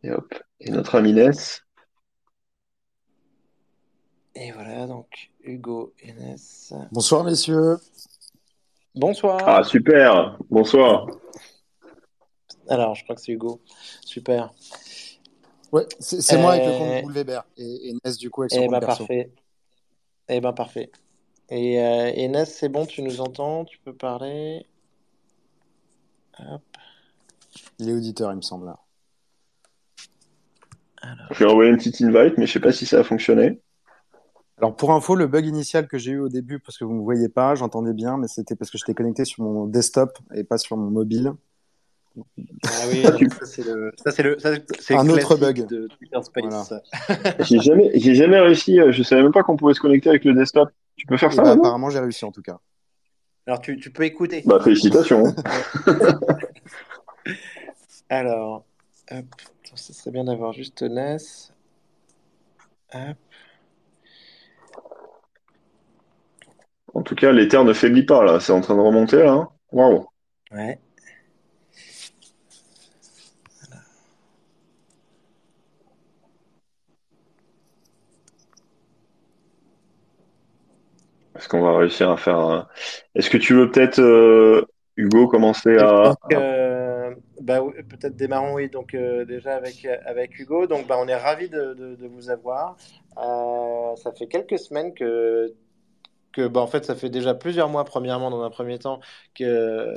[0.03, 1.61] et hop, et notre ami Ness.
[4.35, 6.37] et voilà, donc Hugo Enes.
[6.91, 7.77] Bonsoir messieurs.
[7.77, 9.67] Ah, Bonsoir.
[9.67, 10.39] super.
[10.51, 11.07] Bonsoir.
[12.69, 13.61] Alors, je crois que c'est Hugo.
[14.05, 14.53] Super.
[15.73, 18.43] Ouais, c'est c'est moi avec le Euh, compte Boule Weber et, et Ness du coup
[18.43, 19.03] avec son eh compte ben perso.
[19.05, 19.31] parfait.
[20.29, 20.91] Eh ben parfait.
[21.51, 24.67] Et euh, Enes, c'est bon, tu nous entends, tu peux parler.
[26.39, 26.63] Hop.
[27.79, 28.67] Il est auditeur, il me semble.
[28.67, 28.79] là.
[31.03, 33.61] Alors, Je vais envoyer une petite invite, mais je sais pas si ça a fonctionné.
[34.59, 36.99] Alors pour info, le bug initial que j'ai eu au début, parce que vous ne
[36.99, 40.45] me voyez pas, j'entendais bien, mais c'était parce que j'étais connecté sur mon desktop et
[40.45, 41.33] pas sur mon mobile.
[42.17, 42.23] ah
[42.91, 43.03] oui,
[43.41, 45.67] ça c'est le, ça c'est le, ça, c'est Un autre bug.
[45.67, 46.63] de Twitter Voilà.
[46.65, 46.81] Space.
[47.41, 48.81] J'ai jamais, j'ai jamais réussi.
[48.81, 50.71] euh, Je savais même pas qu'on pouvait se connecter avec le desktop.
[50.97, 52.59] Tu peux faire Et ça bah apparemment j'ai réussi en tout cas.
[53.47, 54.43] Alors tu, tu peux écouter.
[54.47, 55.25] Bah, félicitations.
[58.09, 58.65] Alors,
[59.11, 59.25] hop,
[59.75, 61.53] ça serait bien d'avoir juste Ness.
[62.95, 63.17] Hop.
[66.95, 68.41] En tout cas, l'éther ne faiblit pas, là.
[68.41, 69.49] C'est en train de remonter, là.
[69.73, 70.07] Waouh.
[70.53, 70.79] Ouais.
[81.45, 82.69] Est-ce qu'on va réussir à faire.
[83.15, 84.65] Est-ce que tu veux peut-être, euh,
[84.97, 86.15] Hugo, commencer à...
[86.33, 90.67] euh, bah, peut-être démarrons, oui, donc euh, déjà avec, avec Hugo.
[90.67, 92.79] Donc, bah, on est ravis de, de, de vous avoir.
[93.15, 95.53] Ça fait quelques semaines que,
[96.33, 99.01] que bah, en fait, ça fait déjà plusieurs mois, premièrement, dans un premier temps,
[99.35, 99.93] que,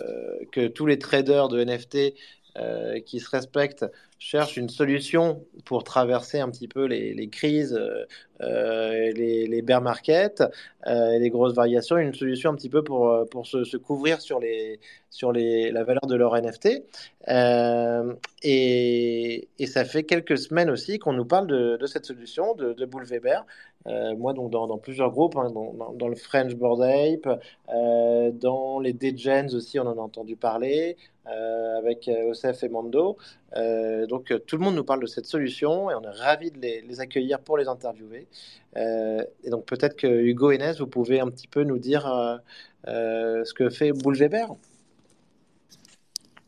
[0.51, 2.13] que tous les traders de NFT
[2.57, 3.85] euh, qui se respectent
[4.19, 8.05] cherchent une solution pour traverser un petit peu les, crises, euh,
[8.41, 10.43] euh, les, bear markets
[10.87, 14.79] euh, les grosses variations, une solution un petit peu pour, pour se, couvrir sur, les,
[15.09, 16.83] sur les, la valeur de leur NFT.
[18.43, 22.85] Et, ça fait quelques semaines aussi qu'on nous parle de, cette solution, de, de
[24.15, 27.39] moi, donc, dans, plusieurs groupes, hein, dans, le French Board Ape,
[28.33, 33.17] dans les Degens aussi, on en a entendu parler, avec Osef et Mando.
[34.07, 36.59] Donc, euh, tout le monde nous parle de cette solution et on est ravis de
[36.59, 38.27] les, les accueillir pour les interviewer.
[38.75, 42.07] Euh, et donc, peut-être que Hugo et Nes, vous pouvez un petit peu nous dire
[42.07, 42.37] euh,
[42.87, 44.47] euh, ce que fait Bull Weber.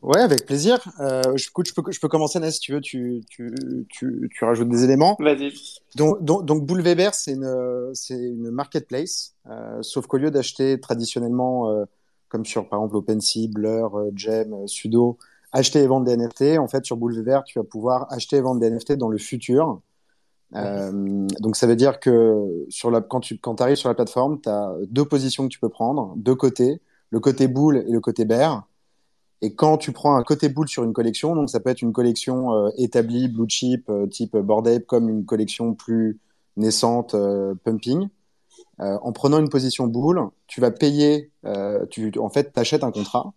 [0.02, 0.80] Ouais, avec plaisir.
[1.02, 3.54] Euh, je, écoute, je, peux, je peux commencer Ness si tu veux, tu, tu,
[3.89, 5.17] tu, tu rajoutes des éléments.
[5.19, 5.52] Vas-y.
[5.95, 11.84] Donc, donc, Weber, c'est une, c'est une marketplace, euh, sauf qu'au lieu d'acheter traditionnellement, euh,
[12.30, 15.17] comme sur par exemple OpenSea, Blur, Gem, Sudo,
[15.52, 18.60] acheter et vendre des NFT, en fait sur Weber, tu vas pouvoir acheter et vendre
[18.62, 19.82] des NFT dans le futur.
[20.56, 24.40] Euh, donc ça veut dire que sur la, quand tu quand arrives sur la plateforme,
[24.42, 26.82] tu as deux positions que tu peux prendre, deux côtés,
[27.12, 28.68] le côté bull et le côté bear.
[29.42, 31.94] Et quand tu prends un côté bull sur une collection, donc ça peut être une
[31.94, 36.20] collection euh, établie, blue chip, euh, type Bored Ape, comme une collection plus
[36.58, 37.16] naissante,
[37.64, 38.10] pumping.
[38.80, 41.32] En prenant une position bull, tu vas payer,
[41.90, 43.34] tu, en fait, tu achètes un contrat.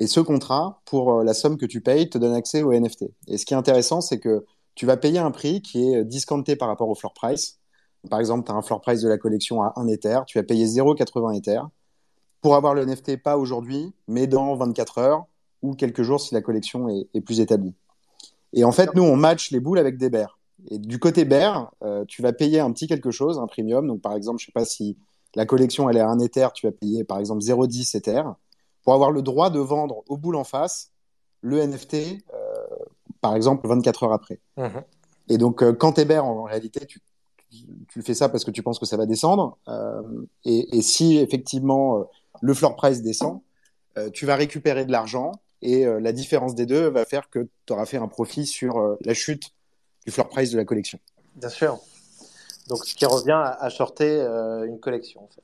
[0.00, 3.04] Et ce contrat, pour euh, la somme que tu payes, te donne accès au NFT.
[3.28, 6.56] Et ce qui est intéressant, c'est que tu vas payer un prix qui est discounté
[6.56, 7.58] par rapport au floor price.
[8.08, 10.42] Par exemple, tu as un floor price de la collection à 1 Ether, tu vas
[10.42, 11.60] payer 0,80 Ether
[12.40, 15.26] pour avoir le NFT, pas aujourd'hui, mais dans 24 heures
[15.62, 17.74] ou quelques jours si la collection est, plus établie.
[18.54, 20.38] Et en fait, nous, on match les boules avec des bears.
[20.70, 23.86] Et du côté bear, euh, tu vas payer un petit quelque chose, un premium.
[23.86, 24.96] Donc, par exemple, je sais pas si
[25.34, 28.22] la collection elle est à 1 Ether, tu vas payer par exemple 0,10 Ether
[28.84, 30.90] pour avoir le droit de vendre aux boules en face
[31.42, 32.06] le NFT, euh,
[33.20, 34.40] par exemple, 24 heures après.
[34.56, 34.82] Mhm.
[35.28, 37.00] Et donc, euh, quand tu es bear, en, en réalité, tu,
[37.88, 39.58] tu fais ça parce que tu penses que ça va descendre.
[39.68, 40.02] Euh,
[40.44, 42.06] et, et si effectivement
[42.40, 43.40] le floor price descend,
[44.14, 47.84] tu vas récupérer de l'argent Et la différence des deux va faire que tu auras
[47.84, 49.50] fait un profit sur la chute
[50.06, 50.98] du floor price de la collection.
[51.34, 51.78] Bien sûr.
[52.68, 54.20] Donc, ce qui revient à, shorter
[54.66, 55.42] une collection, en fait.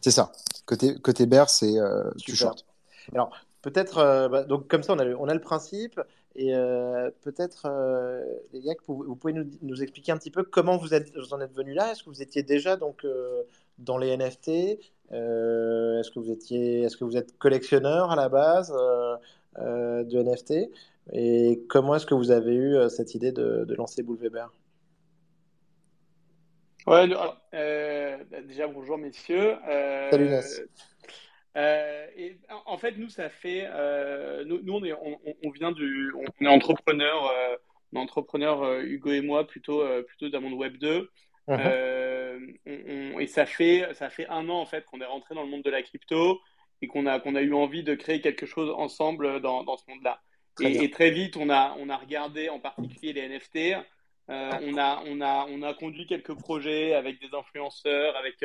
[0.00, 0.32] C'est ça.
[0.66, 1.74] Côté, côté c'est
[2.18, 2.64] tu short.
[3.12, 3.30] Alors,
[3.62, 6.00] peut-être, bah, donc comme ça, on a le, on a le principe.
[6.38, 10.94] Et euh, peut-être, euh, les gars, vous, pouvez nous, expliquer un petit peu comment vous,
[10.94, 13.42] êtes, vous en êtes venu là Est-ce que vous étiez déjà donc, euh,
[13.78, 18.72] dans les NFT Est-ce que, vous étiez, est-ce que vous êtes collectionneur à la base
[19.56, 20.70] de NFT
[21.12, 24.04] Et comment est-ce que vous avez eu cette idée de, de lancer
[26.88, 29.56] Bull Weber Ouais, déjà bonjour messieurs.
[30.10, 30.60] Salut Nas.
[31.56, 33.66] Euh, et en fait, nous, ça fait.
[33.68, 36.12] Euh, nous, nous, on, est, on, on, vient du.
[36.14, 37.56] On est entrepreneur, euh,
[37.98, 41.10] entrepreneur Hugo et moi, plutôt, plutôt le monde Web 2.
[41.48, 43.20] Uh-huh.
[43.20, 45.62] et ça fait, ça fait un an, en fait, qu'on est rentré dans le monde
[45.62, 46.40] de la crypto
[46.82, 49.84] et qu'on a, qu'on a eu envie de créer quelque chose ensemble dans, dans ce
[49.88, 50.20] monde-là.
[50.60, 53.76] Et, et, très vite, on a, on a regardé en particulier les NFT.
[54.28, 58.44] On, a, on, a, on a conduit quelques projets avec des influenceurs, avec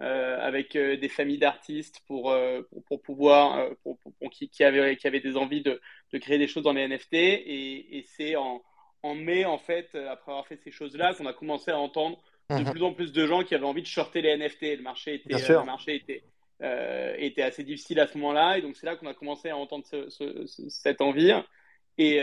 [0.00, 3.98] euh, avec euh, des familles d'artistes pour, euh, pour, pouvoir, pour,
[4.32, 5.80] qui, qui, avaient, qui avaient des envies de,
[6.12, 7.12] de créer des choses dans les NFT.
[7.12, 8.62] Et, et c'est en,
[9.04, 12.18] en mai, en fait, après avoir fait ces choses-là, qu'on a commencé à entendre
[12.50, 12.70] de mhm.
[12.72, 14.78] plus en plus de gens qui avaient envie de shorter les NFT.
[14.78, 16.24] Le marché était, le marché était,
[17.18, 18.58] était assez difficile à ce moment-là.
[18.58, 19.84] Et donc, c'est là qu'on a commencé à entendre
[20.68, 21.32] cette envie.
[21.98, 22.16] Et,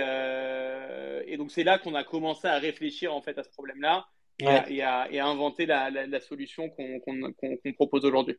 [1.27, 4.07] et donc, c'est là qu'on a commencé à réfléchir en fait à ce problème-là
[4.39, 8.37] et, à, inventer la, solution qu'on propose aujourd'hui.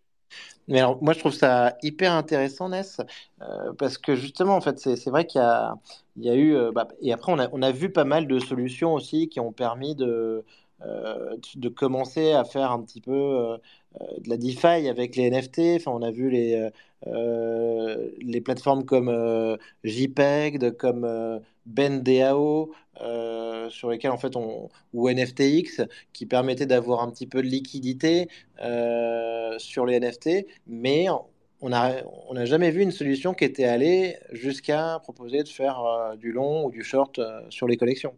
[0.68, 3.00] Mais alors, moi, je trouve ça hyper intéressant, Ness,
[3.42, 5.40] euh, parce que justement, en fait, c'est vrai qu'il
[6.16, 6.54] y, y a, eu.
[6.54, 9.40] Euh, bah, et après, on a, on a, vu pas mal de solutions aussi qui
[9.40, 10.44] ont permis de,
[10.82, 13.58] euh, de commencer à faire un petit peu
[13.98, 15.76] de la DeFi avec les NFT.
[15.76, 16.70] Enfin, on a vu les,
[17.06, 26.26] les plateformes comme JPEG, comme BenDAO, euh, sur lesquels en fait on, ou NFTX qui
[26.26, 28.28] permettait d'avoir un petit peu de liquidité
[28.62, 31.06] euh, sur les NFT, mais
[31.60, 35.80] on n'a on a jamais vu une solution qui était allée jusqu'à proposer de faire
[35.80, 38.14] euh, du long ou du short sur les collections.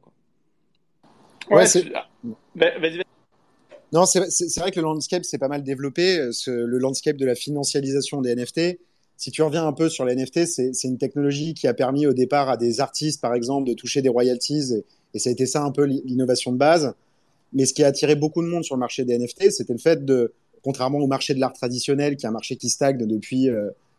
[1.51, 1.65] Ouais,
[2.55, 2.67] bah,
[3.93, 4.21] Non, c'est
[4.59, 6.19] vrai que le landscape s'est pas mal développé.
[6.47, 8.79] le landscape de la financialisation des NFT,
[9.19, 12.13] si tu reviens un peu sur les NFT, c'est une technologie qui a permis au
[12.13, 15.63] départ à des artistes, par exemple, de toucher des royalties, et, ça a été ça
[15.63, 16.95] un peu l'innovation de base.
[17.53, 19.79] Mais ce qui a attiré beaucoup de monde sur le marché des NFT, c'était le
[19.79, 23.51] fait de, contrairement au marché de l'art traditionnel, qui est un marché qui stagne depuis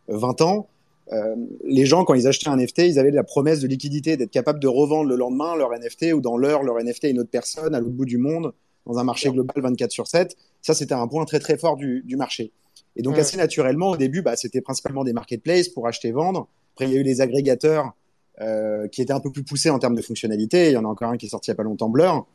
[0.08, 0.68] 20 euh, ans,
[1.12, 4.32] euh, les gens, quand ils achetaient un NFT, ils avaient la promesse de liquidité, d'être
[4.32, 7.30] capable de revendre le lendemain leur NFT ou dans l'heure leur NFT à une autre
[7.30, 8.54] personne à l'autre bout du monde,
[8.86, 10.36] dans un marché global 24 sur 7.
[10.62, 12.52] Ça, c'était un point très très fort du, du marché.
[12.96, 16.48] Et donc, assez naturellement, au début, bah, c'était principalement des marketplaces pour acheter et vendre.
[16.74, 17.94] Après, il y a eu les agrégateurs
[18.42, 20.68] euh, qui étaient un peu plus poussés en termes de fonctionnalité.
[20.68, 22.26] Il y en a encore un qui est sorti il n'y a pas longtemps, Blur.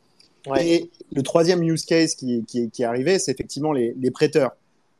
[0.59, 4.51] Et le troisième use case qui, qui, qui est arrivé, c'est effectivement les, les prêteurs.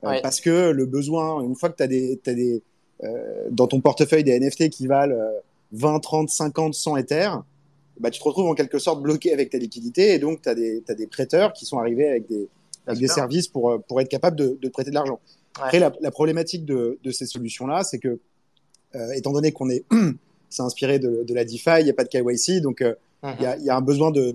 [0.06, 2.64] Euh, parce que le besoin, une fois que tu as des, as des
[3.04, 5.16] euh, dans ton portefeuille des NFT qui valent
[5.72, 7.44] 20, 30, 50, 100 Ethers,
[8.00, 10.14] bah, tu te retrouves en quelque sorte bloqué avec ta liquidité.
[10.14, 12.48] Et donc, tu as, as, des prêteurs qui sont arrivés avec des,
[12.88, 15.20] avec des services pour, pour être capable de, de prêter de l'argent.
[15.56, 18.20] Après, la, la, problématique de, de ces solutions-là, c'est que,
[18.96, 19.86] euh, étant donné qu'on est,
[20.50, 23.42] c'est inspiré de, de, la DeFi, il n'y a pas de KYC, donc euh, il
[23.42, 23.64] y, a, mhm.
[23.64, 24.34] y, a, un besoin de,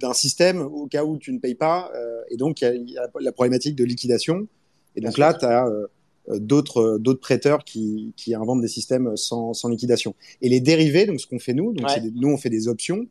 [0.00, 3.08] d'un système au cas où tu ne payes pas, euh, et donc il y, a
[3.20, 4.46] la problématique de liquidation.
[4.94, 5.86] Et donc là, tu as euh,
[6.28, 10.14] d'autres d'autres prêteurs qui, qui inventent des systèmes sans, sans liquidation.
[10.40, 13.06] Et les dérivés, donc ce qu'on fait nous, donc nous on fait des options.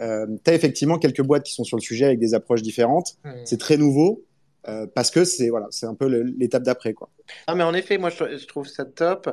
[0.00, 3.16] Euh, tu as effectivement quelques boîtes qui sont sur le sujet avec des approches différentes.
[3.44, 4.24] C'est très nouveau.
[4.68, 7.08] Euh, parce que c'est voilà, c'est un peu l'étape d'après quoi.
[7.46, 9.30] Ah mais en effet, moi je, trouve ça top.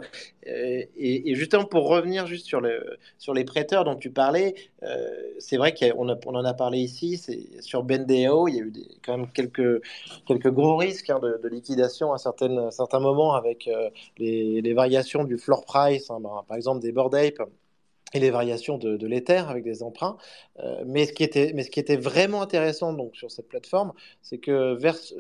[0.48, 5.10] Euh, et, justement pour revenir juste sur le sur les prêteurs dont tu parlais, euh,
[5.40, 7.18] c'est vrai qu'on on en a parlé ici.
[7.18, 8.74] C'est sur Bendeo, il y a eu
[9.06, 9.82] quand même quelques
[10.26, 13.70] quelques gros risques hein, de, liquidation à certaines certains moments avec
[14.18, 17.42] les, les, variations du floor price, hein, par exemple des board ape
[18.14, 20.18] et les variations de, l'Ether avec des emprunts.
[20.60, 24.74] Euh, mais, ce qui était, vraiment intéressant donc, sur cette plateforme, c'est que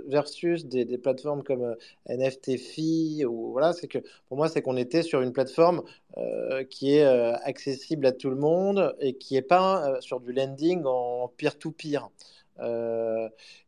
[0.07, 1.75] versus des, plateformes comme euh,
[2.09, 5.83] NFTFi, ou, voilà, c'est que pour moi, c'est qu'on était sur une plateforme
[6.17, 10.31] euh, qui est euh, accessible à tout le monde et qui n'est pas sur du
[10.31, 12.09] lending en peer-to-peer.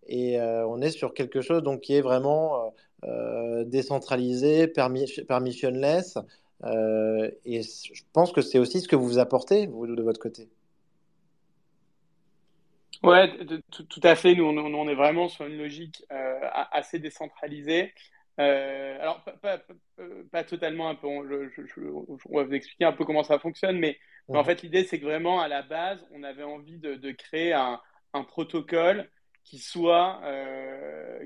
[0.07, 2.73] et on est sur quelque chose donc, qui est vraiment
[3.65, 6.17] décentralisé, permissionless,
[6.63, 10.49] euh, et je pense que c'est aussi ce que vous apportez, vous, de votre côté.
[13.01, 13.31] Ouais,
[13.71, 14.35] tout, à fait.
[14.35, 16.39] Nous, on, est vraiment sur une logique euh,
[16.71, 17.93] assez décentralisée.
[18.37, 19.23] alors,
[20.31, 24.43] pas, totalement un peu, on, va vous expliquer un peu comment ça fonctionne, mais, en
[24.43, 27.79] fait, l'idée, c'est que vraiment, à la base, on avait envie de, créer un,
[28.27, 29.09] protocole
[29.49, 30.21] qui soit,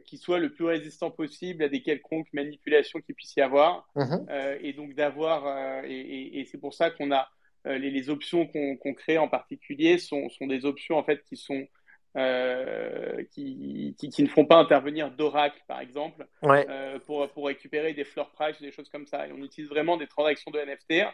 [0.05, 3.85] qui soit le plus résistant possible à des quelconques manipulations qu'il puisse y avoir.
[3.95, 4.25] Mhm.
[4.61, 7.27] et donc, d'avoir, et, c'est pour ça qu'on a
[7.65, 11.67] les, options qu'on crée en particulier sont, sont, des options en fait qui sont
[12.15, 18.03] euh, qui, qui, ne font pas intervenir d'oracle, par exemple, euh, pour, pour récupérer des
[18.03, 19.27] floor price, des choses comme ça.
[19.27, 21.07] Et on utilise vraiment des transactions de NFT.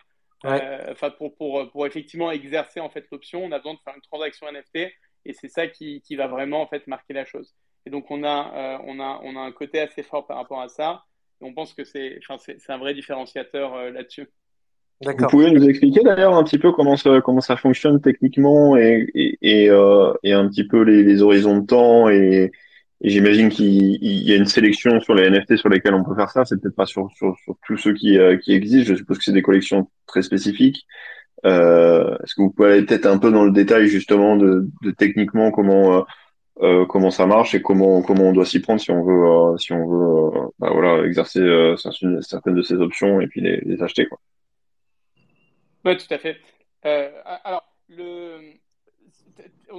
[0.45, 3.95] Euh, enfin, pour, pour, pour, effectivement exercer en fait l'option, on a besoin de faire
[3.95, 4.91] une transaction NFT
[5.29, 7.55] et c'est ça qui, qui, va vraiment en fait marquer la chose.
[7.85, 10.67] Et donc on a, on a, on a un côté assez fort par rapport à
[10.67, 11.03] ça.
[11.41, 14.27] Et on pense que c'est, c'est un vrai différenciateur là-dessus.
[15.01, 19.07] Vous pouvez nous expliquer d'ailleurs un petit peu comment ça, comment ça fonctionne techniquement et,
[19.15, 22.51] et, et, euh, et un petit peu les, les, horizons de temps et,
[23.01, 26.43] j'imagine qu'il y a une sélection sur les NFT sur lesquels on peut faire ça.
[26.43, 28.89] C'est peut-être pas sur, sur, sur, tous ceux qui, euh, qui existent.
[28.89, 30.85] Je suppose que c'est des collections très spécifiques.
[31.45, 35.51] Euh, Est-ce que vous pouvez aller peut-être un peu dans le détail justement de, techniquement
[35.51, 36.01] comment euh,
[36.61, 39.71] euh comment ça marche et comment comment on doit s'y prendre si on veut si
[39.71, 41.39] on veut bah, voilà exercer
[41.77, 44.19] certaines de ces options et puis les, acheter quoi.
[45.85, 46.37] Oui, tout à fait.
[46.83, 47.63] Alors,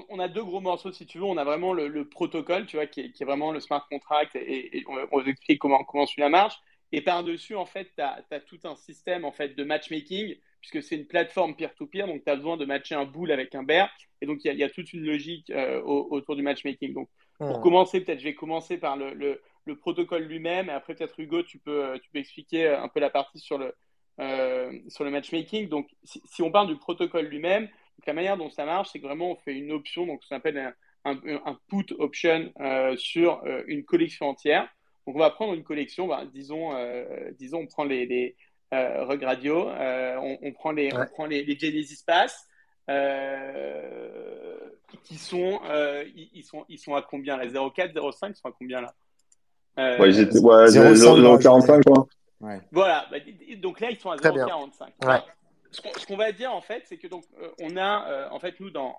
[0.09, 1.25] on a deux gros morceaux, si tu veux.
[1.25, 5.21] On a vraiment le, protocole, tu vois, qui est, vraiment le smart contract, et, on,
[5.21, 6.59] vous explique comment, comment celui-là marche.
[6.93, 10.97] Et par-dessus, en fait, tu as, tout un système en fait, de matchmaking, puisque c'est
[10.97, 13.91] une plateforme peer-to-peer, donc tu as besoin de matcher un boule avec un bear.
[14.21, 16.93] Et donc, il y, a toute une logique euh, autour du matchmaking.
[16.93, 17.63] Donc, pour hmm.
[17.63, 21.59] commencer, peut-être, je vais commencer par le, le protocole lui-même, et après, peut-être, Hugo, tu
[21.59, 23.75] peux, tu peux expliquer un peu la partie sur le,
[24.21, 25.69] euh, sur le matchmaking.
[25.69, 27.69] Donc, si, on parle du protocole lui-même,
[28.07, 30.75] la manière dont ça marche, c'est que vraiment on fait une option, donc ça s'appelle
[31.05, 34.69] un, un, put option euh, sur euh, une collection entière.
[35.07, 36.73] Donc, on va prendre une collection, bah, disons,
[37.39, 38.37] disons, on prend les, les
[38.73, 42.47] Regradio, on, prend les, on prend les, les Genesis Pass.
[45.03, 45.61] qui sont,
[46.15, 47.47] ils, sont, ils sont à combien là?
[47.47, 48.95] 0,4, 0,5, ils sont à combien là?
[49.77, 52.07] Ouais, ils étaient, ouais, 0,45 quoi.
[52.73, 53.19] Voilà, bah,
[53.59, 55.23] donc là ils sont à 0,45.
[55.71, 58.59] Ce qu'on va dire en fait, c'est que donc euh, on a euh, en fait
[58.61, 58.97] nous dans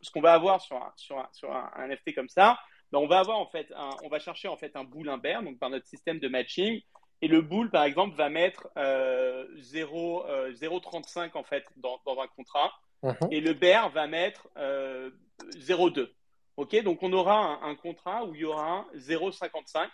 [0.00, 2.58] ce qu'on va avoir sur un, sur un, sur un, NFT comme ça,
[2.92, 5.58] bah, on va avoir en fait on va chercher en fait un boule imbert donc
[5.58, 6.80] par notre système de matching
[7.20, 12.72] et le boule par exemple va mettre 0,35 euh, en fait dans, dans un contrat
[13.02, 13.16] mhm.
[13.30, 16.10] et le bear va mettre 0,2.
[16.56, 19.88] Ok, donc on aura un, un, contrat où il y aura 0,55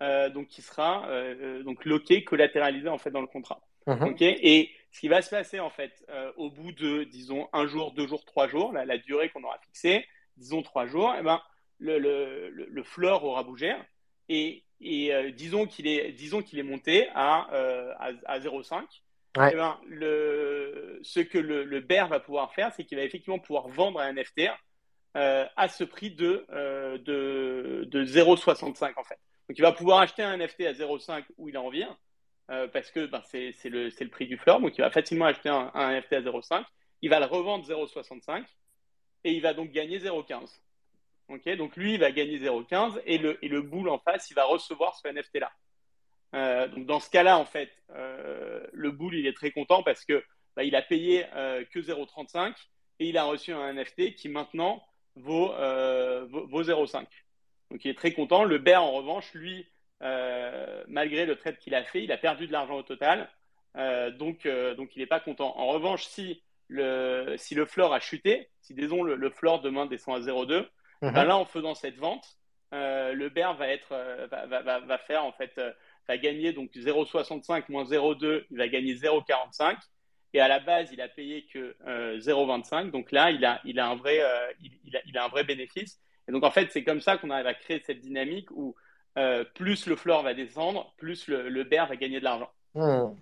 [0.00, 3.60] euh, donc qui sera euh, euh, donc loqué, collatéralisé en fait dans le contrat.
[3.88, 4.14] Mhm.
[4.20, 8.06] et ce qui va se passer en fait au bout de disons un jour, deux
[8.06, 11.40] jours, trois jours, la, la durée qu'on aura fixée, disons trois jours, eh ben
[11.78, 13.74] le, le, le, floor aura bougé
[14.28, 17.48] et, et disons qu'il est disons qu'il est monté à
[17.98, 18.82] à, à 0,5.
[19.36, 23.38] Eh ben, le, ce que le, le bear va pouvoir faire, c'est qu'il va effectivement
[23.38, 24.48] pouvoir vendre un NFT
[25.14, 26.46] à ce prix de,
[26.98, 29.18] de, de 0,65 en fait.
[29.48, 31.96] Donc il va pouvoir acheter un NFT à 0,5 où il en vient,
[32.50, 34.60] euh, parce que ben, c'est le, le, prix du floor.
[34.60, 36.64] Donc il va facilement acheter un, NFT à 0,5.
[37.00, 38.44] Il va le revendre 0,65
[39.24, 40.60] et il va donc gagner 0,15.
[41.28, 44.34] Ok, donc lui, il va gagner 0,15 et le, et le boule en face, il
[44.34, 45.52] va recevoir ce NFT-là.
[46.34, 50.04] Euh, donc dans ce cas-là, en fait, euh, le boule, il est très content parce
[50.04, 50.24] que
[50.56, 51.24] bah, il a payé
[51.70, 52.54] que 0,35
[53.00, 54.82] et il a reçu un NFT qui maintenant
[55.16, 55.52] vaut,
[56.28, 57.06] vaut, vaut 0,5.
[57.70, 58.44] Donc il est très content.
[58.44, 59.66] Le bear, en revanche, lui,
[60.02, 63.28] euh, malgré le trade qu'il a fait, il a perdu de l'argent au total.
[63.76, 65.56] Euh, donc, euh, donc il n'est pas content.
[65.56, 70.16] En revanche, si le, si le floor a chuté, si disons le floor demain descend
[70.16, 70.66] à 0,2,
[71.02, 71.12] mhm.
[71.12, 72.38] ben là, en faisant cette vente,
[72.72, 73.94] le bear va, être,
[74.30, 75.58] va, va, va, faire en fait,
[76.06, 79.76] va gagner donc 0,65 moins 0,2, il va gagner 0,45.
[80.34, 81.74] Et à la base, il a payé que
[82.18, 82.90] 0,25.
[82.90, 84.20] Donc là, il a, il a, un vrai,
[84.60, 85.98] il, a, il a un vrai bénéfice.
[86.28, 88.76] Et donc, en fait, c'est comme ça qu'on arrive à créer cette dynamique où
[89.16, 92.50] euh, plus le floor va descendre, plus le, le bear va gagner de l'argent.
[92.74, 93.14] Hmm.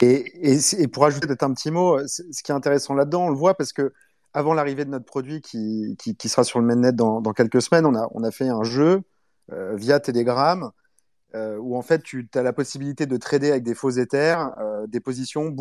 [0.00, 3.36] Et, et, pour ajouter peut-être un petit mot, ce qui est intéressant là-dedans, on le
[3.36, 3.92] voit parce que
[4.34, 7.86] avant l'arrivée de notre produit qui, qui, sera sur le mainnet dans, dans quelques semaines,
[7.86, 9.02] on a, on a fait un jeu
[9.52, 10.72] euh, via Telegram
[11.34, 14.86] euh, où en fait tu as la possibilité de trader avec des faux éthers euh,
[14.86, 15.54] des positions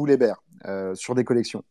[0.65, 1.63] euh, sur des collections.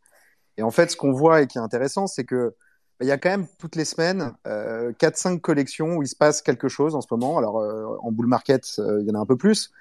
[0.57, 2.55] Et en fait, ce qu'on voit et qui est intéressant, c'est que
[3.01, 6.41] il y a quand même toutes les semaines euh, 4-5 collections où il se passe
[6.41, 7.37] quelque chose en ce moment.
[7.37, 9.73] Alors, en bull market, il y en a un peu plus.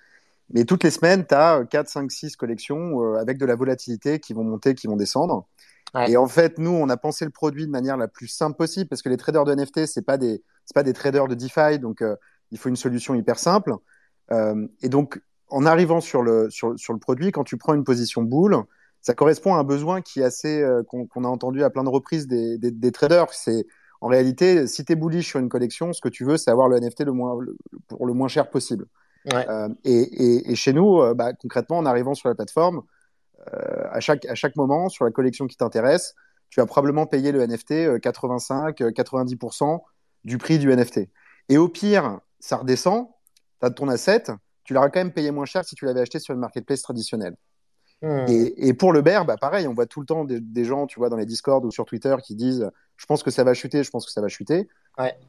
[0.51, 4.33] Mais toutes les semaines, tu as 4, 5, 6 collections avec de la volatilité qui
[4.33, 5.45] vont monter, qui vont descendre.
[6.07, 8.87] Et en fait, nous, on a pensé le produit de manière la plus simple possible
[8.87, 10.41] parce que les traders de NFT, c'est pas des,
[10.73, 12.01] pas des traders de DeFi, donc
[12.51, 13.73] il faut une solution hyper simple.
[14.31, 18.21] et donc, en arrivant sur le, sur, sur, le produit, quand tu prends une position
[18.21, 18.55] boule,
[19.01, 22.25] ça correspond à un besoin qui est assez qu'on a entendu à plein de reprises
[22.25, 23.33] des, des, des traders.
[23.33, 23.65] C'est
[24.01, 26.67] en réalité, si tu es bullish sur une collection, ce que tu veux, c'est avoir
[26.67, 27.37] le NFT le moins,
[27.87, 28.87] pour le moins cher possible.
[29.31, 32.81] Euh, et, chez nous, euh, bah, concrètement, en arrivant sur la plateforme, euh,
[33.47, 36.15] à, chaque, à chaque moment, sur la collection qui t'intéresse,
[36.49, 39.79] tu vas probablement payer le NFT 85-90%
[40.25, 41.09] du prix du NFT.
[41.49, 43.07] Et au pire, ça redescend,
[43.59, 44.23] tu as ton asset,
[44.63, 47.35] tu l'auras quand même payé moins cher si tu l'avais acheté sur une marketplace traditionnelle.
[48.03, 48.25] Hmm.
[48.27, 51.09] Et, pour le bear, bah pareil, on voit tout le temps des, gens, tu vois,
[51.09, 52.67] dans les Discord ou sur Twitter qui disent
[52.97, 54.67] Je pense que ça va chuter, je pense que ça va chuter.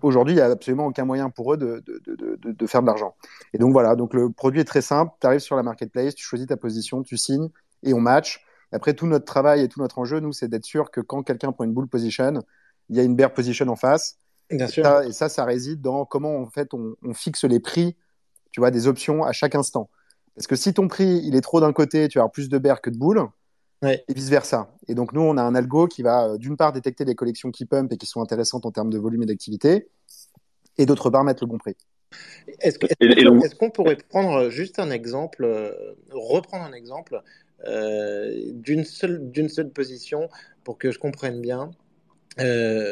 [0.01, 3.15] Aujourd'hui, il n'y a absolument aucun moyen pour eux de, de, de, faire de l'argent.
[3.53, 5.13] Et donc voilà, donc le produit est très simple.
[5.21, 7.51] Tu arrives sur la marketplace, tu choisis ta position, tu signes
[7.83, 8.45] et on match.
[8.73, 11.53] après, tout notre travail et tout notre enjeu, nous, c'est d'être sûr que quand quelqu'un
[11.53, 12.43] prend une bull position,
[12.89, 14.19] il y a une bear position en face.
[14.51, 14.85] Bien et, sûr.
[14.85, 17.97] Ça, et ça, ça réside dans comment en fait on, on fixe les prix,
[18.51, 19.91] tu vois, des options à chaque instant.
[20.35, 22.59] Parce que si ton prix il est trop d'un côté, tu vas avoir plus de
[22.59, 23.29] bear que de boules.
[23.85, 24.71] Et vice versa.
[24.87, 27.51] Et donc, nous, on a un algo qui va, euh, d'une part, détecter les collections
[27.51, 29.89] qui pump et qui sont intéressantes en termes de volume et d'activité,
[30.79, 31.77] et d'autre part, mettre le bon prix.
[32.61, 35.73] Est-ce qu'on pourrait prendre juste un exemple, euh,
[36.11, 37.23] reprendre un exemple
[37.67, 40.29] d'une seule, seule position
[40.65, 41.71] pour que je comprenne bien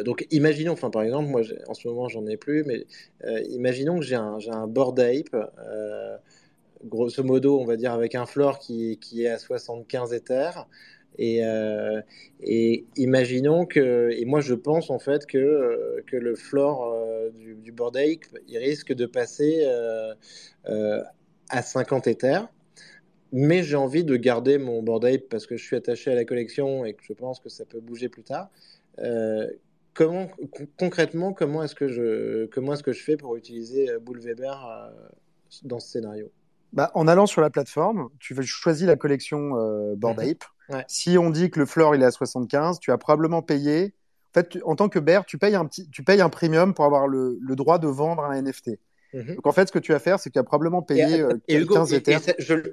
[0.04, 2.84] donc, imaginons, enfin, par exemple, moi, en ce moment, j'en ai plus, mais
[3.48, 5.00] imaginons que j'ai un, un board
[6.84, 10.66] grosso modo, on va dire, avec un floor qui, qui est à 75 éthers.
[11.18, 12.00] Et, euh,
[12.40, 17.30] et, imaginons que, et moi je pense en fait que, euh, que le floor euh,
[17.30, 17.98] du, du board
[18.48, 19.66] il risque de passer
[21.48, 22.48] à 50 éthers.
[23.32, 26.24] Mais j'ai envie de garder mon board ape parce que je suis attaché à la
[26.24, 28.50] collection et que je pense que ça peut bouger plus tard.
[29.94, 30.28] comment,
[30.78, 34.92] concrètement, comment est-ce que je, comment est-ce que je fais pour utiliser Bull Weber
[35.62, 36.30] dans ce scénario?
[36.72, 40.84] Bah, en allant sur la plateforme, tu choisis la collection euh, Board mhm.
[40.86, 43.92] Si on dit que le floor il est à 75, tu as probablement payé.
[44.30, 46.84] En fait, en tant que bear, tu payes un petit, tu payes un premium pour
[46.84, 48.78] avoir le, le droit de vendre un NFT.
[49.12, 49.34] Mhm.
[49.36, 51.58] Donc en fait, ce que tu vas faire, c'est que tu as probablement payé et,
[51.58, 52.20] euh, 15 Ethers.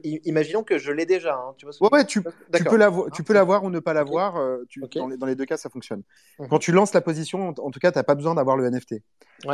[0.04, 1.36] imaginons que je l'ai déjà.
[1.36, 2.22] Hein, tu vois ouais, ouais, tu,
[2.54, 4.38] tu, peux l'avoir, tu peux l'avoir ou ne pas l'avoir.
[4.38, 4.64] Euh,
[4.96, 6.04] dans, les, dans, les, deux cas, ça fonctionne.
[6.40, 6.48] Mhm.
[6.50, 9.02] Quand tu lances la position, en, tout cas, tu n'as pas besoin d'avoir le NFT.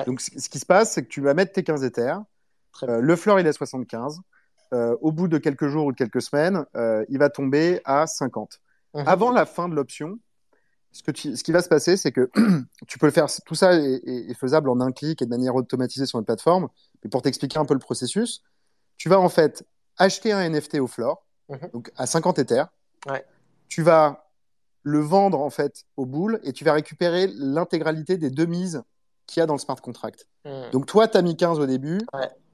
[0.06, 2.22] Donc ce qui se passe, c'est que tu vas mettre tes 15 Ethers.
[2.84, 4.20] Euh, le floor, il est à 75.
[4.74, 8.08] Euh, au bout de quelques jours ou de quelques semaines, euh, il va tomber à
[8.08, 8.60] 50.
[8.96, 9.04] Mhm.
[9.08, 10.18] Avant la fin de l'option,
[10.94, 11.02] ce,
[11.36, 12.30] ce qui va se passer, c'est que
[12.88, 13.28] tu peux le faire.
[13.46, 16.70] Tout ça est, faisable en un clic et de manière automatisée sur une plateforme.
[17.04, 18.44] Mais pour t'expliquer un peu le processus,
[18.98, 19.66] tu vas en fait
[19.98, 21.70] acheter un NFT au floor, mhm.
[21.74, 22.68] donc à 50 Ethers.
[23.68, 24.30] Tu vas
[24.84, 28.84] le vendre en fait au boule et tu vas récupérer l'intégralité des deux mises
[29.26, 30.28] qu'il y a dans le smart contract.
[30.46, 30.70] Mhm.
[30.72, 32.02] Donc toi, tu as mis 15 au début.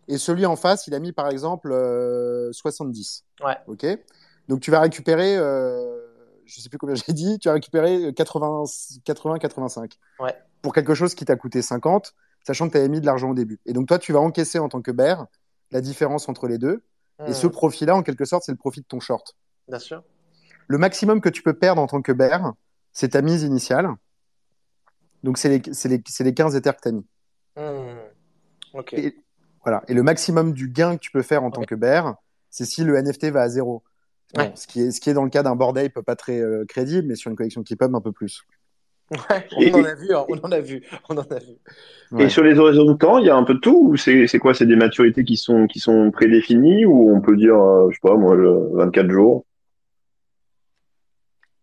[0.08, 1.70] Et celui en face, il a mis par exemple
[2.52, 3.26] 70.
[3.42, 3.58] Euh, ouais.
[3.68, 3.86] OK?
[4.48, 6.09] Donc tu vas récupérer, euh,
[6.50, 8.64] je sais plus combien j'ai dit, tu vas récupérer 80,
[9.06, 9.97] 80 85.
[10.20, 10.36] Ouais.
[10.62, 12.14] Pour quelque chose qui t'a coûté 50,
[12.45, 13.60] sachant que tu avais mis de l'argent au début.
[13.66, 15.28] Et donc toi, tu vas encaisser en tant que bear
[15.72, 16.84] la différence entre les deux.
[17.28, 17.52] Et ce hmm.
[17.52, 19.36] profit-là, en quelque sorte, c'est le profit de ton short.
[19.68, 20.04] Bien sûr.
[20.68, 22.54] Le maximum que tu peux perdre en tant que bear,
[22.93, 23.89] c'est ta mise initiale.
[25.24, 27.06] Donc, c'est les, les, les, 15 éthers que tu as mis.
[27.58, 27.97] Hmm.
[28.74, 28.95] Ok.
[29.64, 29.84] Voilà.
[29.89, 32.16] Et le maximum du gain que tu peux faire en tant que bear,
[32.50, 33.84] c'est si le NFT va à zéro.
[34.55, 36.65] Ce, qui est, ce qui est dans le cas d'un board ape pas très euh,
[36.67, 38.43] crédible, mais sur une collection qui pub un peu plus.
[39.11, 42.23] Ouais, on, en a vu, hein, on en a vu, on en a vu.
[42.23, 44.38] Et sur les horizons de temps, il y a un peu de tout ou c'est
[44.39, 47.95] quoi C'est des maturités qui sont qui sont prédéfinies ou on peut dire, euh, je
[47.95, 49.45] sais pas, moi, 24 jours?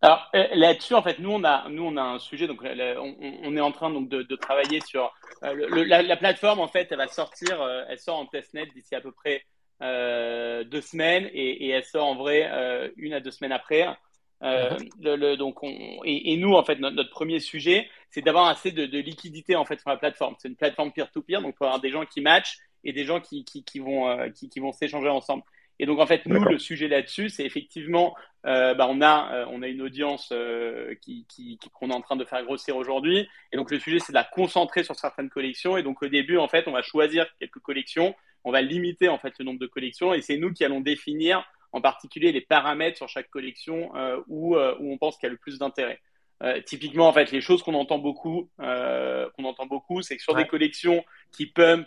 [0.03, 3.57] Alors euh, là-dessus, en fait, nous on a, nous on a un sujet, donc on,
[3.57, 5.13] est en train donc de, travailler sur
[5.43, 6.61] euh, la, plateforme.
[6.61, 9.43] En fait, elle va sortir, euh, elle sort en testnet d'ici à peu près
[9.81, 13.87] deux semaines et, elle sort en vrai une à deux semaines après.
[14.43, 14.91] Mhm.
[15.01, 15.59] le, donc
[16.05, 19.91] et, nous, en fait, notre, premier sujet, c'est d'avoir assez de, liquidité en fait sur
[19.91, 20.35] la plateforme.
[20.39, 23.21] C'est une plateforme peer-to-peer, donc il faut avoir des gens qui matchent et des gens
[23.21, 25.43] qui, qui, vont, qui vont s'échanger ensemble.
[25.79, 28.15] Et donc en fait, nous, le sujet là-dessus, c'est effectivement,
[28.47, 32.01] euh, bah, on a, euh, on a une audience euh, qui, qui, qu'on est en
[32.01, 33.29] train de faire grossir aujourd'hui.
[33.53, 35.77] Et donc le sujet, c'est de la concentrer sur certaines collections.
[35.77, 38.15] Et donc au début, en fait, on va choisir quelques collections,
[38.47, 41.45] on va limiter en fait le nombre de collections, et c'est nous qui allons définir
[41.73, 43.93] en particulier les paramètres sur chaque collection
[44.29, 46.01] où, où on pense qu'il y a le plus d'intérêt.
[46.65, 50.47] typiquement, en fait, les choses qu'on entend beaucoup, qu'on entend beaucoup, c'est que sur des
[50.47, 51.87] collections qui pump,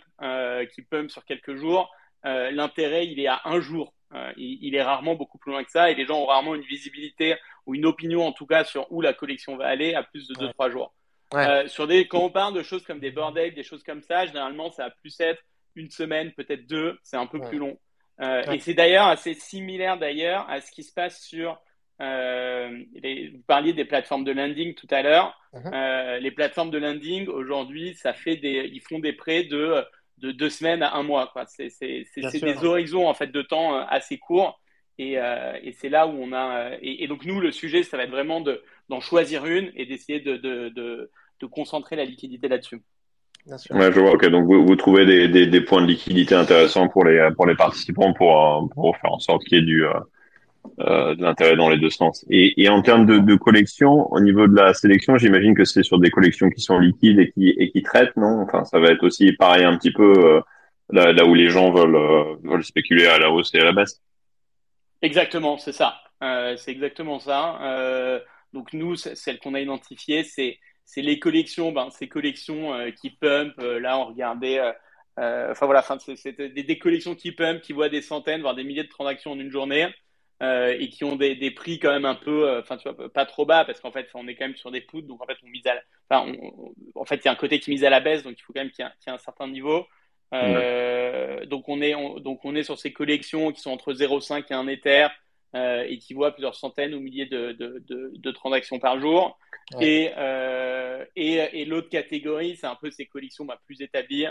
[0.72, 1.90] qui sur quelques jours,
[2.26, 3.94] euh, l'intérêt, il est à un jour.
[4.12, 6.62] Euh, il, est rarement beaucoup plus loin que ça et les gens ont rarement une
[6.62, 10.26] visibilité ou une opinion en tout cas sur où la collection va aller à plus
[10.26, 10.92] de 2-3 jours.
[11.34, 14.26] Euh, sur des, quand on parle de choses comme des bordels, des choses comme ça,
[14.26, 15.40] généralement ça va plus être
[15.74, 17.78] une semaine, peut-être deux, c'est un peu plus long.
[18.52, 21.58] Et c'est d'ailleurs assez similaire d'ailleurs à ce qui se passe sur
[21.98, 25.38] vous parliez des plateformes de landing tout à l'heure.
[25.52, 26.18] Uh-huh.
[26.18, 29.84] les plateformes de landing, aujourd'hui, ça fait des, ils font des prêts de,
[30.18, 31.32] de deux semaines à un mois.
[31.46, 31.70] C'est
[32.40, 34.60] des horizons en fait, de temps assez courts.
[35.00, 36.72] Euh, et, c'est là où on a.
[36.72, 38.42] Euh, et, donc, nous, le sujet, ça va être vraiment
[38.88, 41.10] d'en choisir une et d'essayer de, de,
[41.50, 42.82] concentrer la liquidité là-dessus.
[43.46, 44.12] Ouais, je vois.
[44.12, 47.56] Ok, donc vous, vous trouvez des, des, points de liquidité intéressants pour les, pour les
[47.56, 51.78] participants pour, pour faire en sorte qu'il y ait du, euh, de l'intérêt dans les
[51.78, 52.24] deux sens.
[52.30, 55.82] Et, et en termes de, de collection, au niveau de la sélection, j'imagine que c'est
[55.82, 58.42] sur des collections qui sont liquides et qui, et qui traitent, non?
[58.42, 60.42] Enfin, ça va être aussi pareil un petit peu
[60.90, 64.00] là, là où les gens veulent, veulent spéculer à la hausse et à la baisse.
[65.02, 65.94] Exactement, c'est ça.
[66.22, 67.58] Euh, c'est exactement ça.
[67.62, 68.20] Euh,
[68.52, 73.10] donc nous, celle qu'on a identifiée, c'est c'est les collections, ben, ces collections euh, qui
[73.10, 73.54] pump.
[73.58, 74.60] là, on regardait,
[75.16, 78.84] enfin voilà, c'est des, des, collections qui pump, qui voient des centaines, voire des milliers
[78.84, 79.88] de transactions en une journée.
[80.42, 83.44] et qui ont des, des, prix quand même un peu, enfin tu vois, pas trop
[83.44, 85.48] bas parce qu'en fait on est quand même sur des poutres, donc en fait on
[85.48, 85.74] mise à,
[86.08, 86.32] enfin
[86.94, 88.52] en fait il y a un côté qui mise à la baisse, donc il faut
[88.52, 89.86] quand même qu'il y, ait un certain niveau.
[90.32, 94.54] Euh, donc, on est, donc on est sur ces collections qui sont entre 0,5 et
[94.54, 95.08] 1 Ether
[95.54, 97.82] euh, et qui voient plusieurs centaines ou milliers de, de,
[98.14, 99.38] de, transactions par jour.
[99.80, 104.26] Et, euh, et, et l'autre catégorie, c'est un peu ces collections bah, plus établies,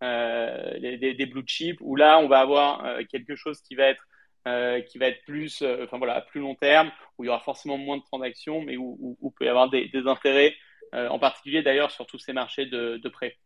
[0.00, 4.04] des, des, blue chips, où là, on va avoir quelque chose qui va être
[4.88, 7.96] qui va être plus, enfin voilà, plus long terme, où il y aura forcément moins
[7.96, 10.54] de transactions, mais où, où, peut y avoir des, des intérêts,
[10.92, 13.38] en particulier d'ailleurs sur tous ces marchés de, de prêt.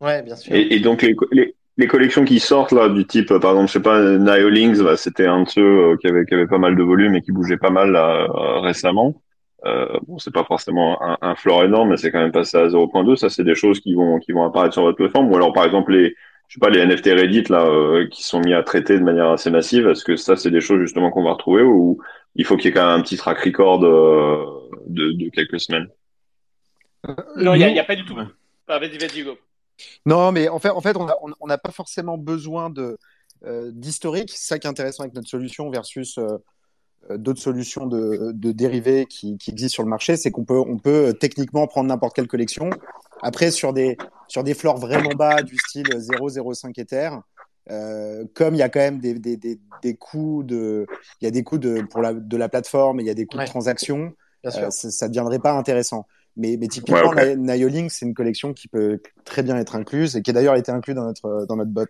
[0.00, 0.54] Ouais, bien sûr.
[0.54, 3.80] Et, donc les, les, les, collections qui sortent là, du type, par exemple, je sais
[3.80, 6.82] pas, Niolings, bah, c'était un de ceux euh, qui avait, qui avait pas mal de
[6.82, 9.20] volume et qui bougeait pas mal là, euh, récemment.
[9.66, 12.66] Euh, bon, c'est pas forcément un, un floor énorme, mais c'est quand même passé à
[12.68, 13.16] 0.2.
[13.16, 15.30] Ça, c'est des choses qui vont, qui vont apparaître sur votre plateforme.
[15.30, 16.14] Ou alors, par exemple, les,
[16.48, 19.30] je sais pas, les NFT Reddit là, euh, qui sont mis à traiter de manière
[19.30, 19.86] assez massive.
[19.88, 22.00] Est-ce que ça, c'est des choses justement qu'on va retrouver ou
[22.34, 25.88] il faut qu'il y ait quand même un petit track record de, de quelques semaines?
[27.36, 28.16] Non, il n'y a, a, pas du tout.
[28.68, 29.38] Ah, vas-y, vas-y, go.
[30.06, 32.98] Non, mais en fait, en fait on n'a pas forcément besoin de,
[33.44, 34.32] euh, d'historique.
[34.34, 36.38] C'est ça qui est intéressant avec notre solution versus euh,
[37.10, 40.58] euh, d'autres solutions de, de dérivés qui, qui, existent sur le marché, c'est qu'on peut,
[40.58, 42.68] on peut techniquement prendre n'importe quelle collection.
[43.22, 43.96] Après, sur des,
[44.28, 47.10] sur des floors vraiment bas du style 0,05 Ether,
[47.70, 50.86] euh, comme il y a quand même des, des, des, des coûts de,
[51.20, 53.14] il y a des coûts de, pour la, de la plateforme et il y a
[53.14, 54.12] des coûts de transaction,
[54.44, 56.06] ça, ça deviendrait pas intéressant.
[56.36, 60.30] Mais, mais typiquement, ouais, c'est une collection qui peut très bien être incluse et qui
[60.30, 61.86] a d'ailleurs été incluse dans notre, dans notre bot.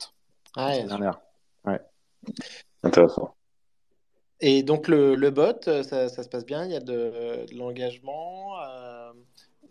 [0.57, 0.73] Ah,
[1.67, 1.81] ouais.
[2.83, 3.35] Intéressant.
[4.41, 6.65] Et donc, le, le bot, ça, ça, se passe bien?
[6.65, 9.13] Il y a de, de l'engagement euh,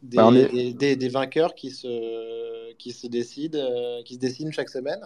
[0.03, 4.69] des, bah, des, des, vainqueurs qui se, qui se décident, euh, qui se dessinent chaque
[4.69, 5.01] semaine?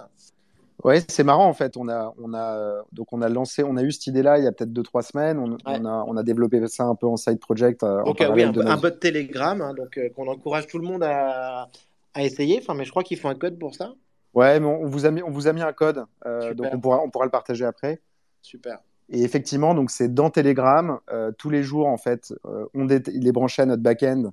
[0.83, 1.77] Ouais, c'est marrant en fait.
[1.77, 4.47] On a, on a, donc on a lancé, on a eu cette idée-là il y
[4.47, 5.39] a peut-être deux trois semaines.
[5.39, 7.83] On, on, a, on, a, développé ça un peu en side project.
[7.83, 11.03] Euh, donc oui, un, un, bot Telegram, hein, donc euh, qu'on encourage tout le monde
[11.03, 11.69] à,
[12.13, 12.59] à essayer.
[12.61, 13.93] Enfin, mais je crois qu'il faut un code pour ça.
[14.33, 16.79] Ouais, mais on vous a mis, on vous a mis un code, euh, donc on
[16.79, 18.01] pourra, on pourra le partager après.
[18.41, 18.79] Super.
[19.09, 22.33] Et effectivement, donc c'est dans Telegram euh, tous les jours en fait.
[22.73, 24.31] on il est branché à notre backend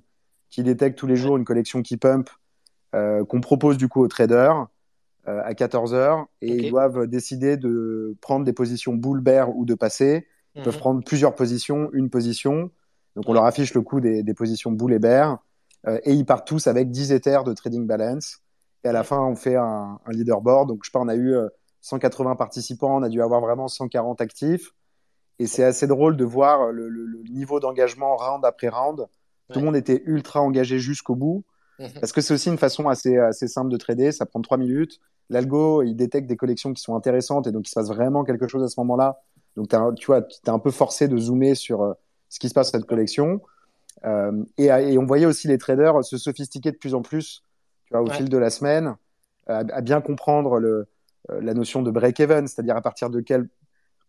[0.49, 2.29] qui détecte tous les jours une collection qui pump
[2.93, 4.67] qu'on propose du coup aux traders.
[5.27, 10.25] Euh, à 14h et ils doivent décider de prendre des positions bear ou de passer.
[10.55, 10.79] Ils peuvent mhm.
[10.79, 12.71] prendre plusieurs positions, une position.
[13.15, 15.37] Donc on leur affiche le coût des, des positions bull et bear
[15.87, 18.39] euh, et ils partent tous avec 10 Ethers de trading balance.
[18.83, 20.67] Et à la fin, on fait un, un leaderboard.
[20.67, 21.35] Donc je sais pas, on a eu
[21.81, 24.71] 180 euh, participants, on a dû avoir vraiment 140 actifs.
[25.37, 29.05] Et c'est assez drôle de voir le, le, le niveau d'engagement round après round.
[29.53, 31.43] Tout le monde était ultra engagé jusqu'au bout.
[31.77, 31.89] Mhm.
[31.99, 34.11] Parce que c'est aussi une façon assez, assez simple de trader.
[34.11, 34.99] Ça prend 3 minutes
[35.31, 38.47] l'algo, il détecte des collections qui sont intéressantes et donc il se passe vraiment quelque
[38.47, 39.21] chose à ce moment-là.
[39.55, 41.93] Donc, tu vois, tu es un peu forcé de zoomer sur euh,
[42.29, 43.41] ce qui se passe dans cette collection.
[44.05, 47.43] Euh, et, on voyait aussi les traders se sophistiquer de plus en plus
[47.85, 48.95] tu vois, au fil de la semaine,
[49.47, 50.87] à, bien comprendre le,
[51.29, 53.49] euh, la notion de break-even, c'est-à-dire à partir de quel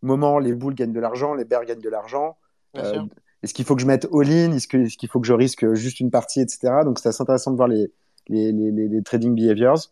[0.01, 2.37] moment les boules gagnent de l'argent, les bears gagnent de l'argent.
[2.73, 4.53] est-ce qu'il faut que je mette all-in?
[4.53, 6.83] Est-ce qu'il faut que je risque juste une partie, etc.
[6.85, 7.91] Donc, c'est assez intéressant de voir les,
[8.27, 9.89] les, les, les trading behaviors.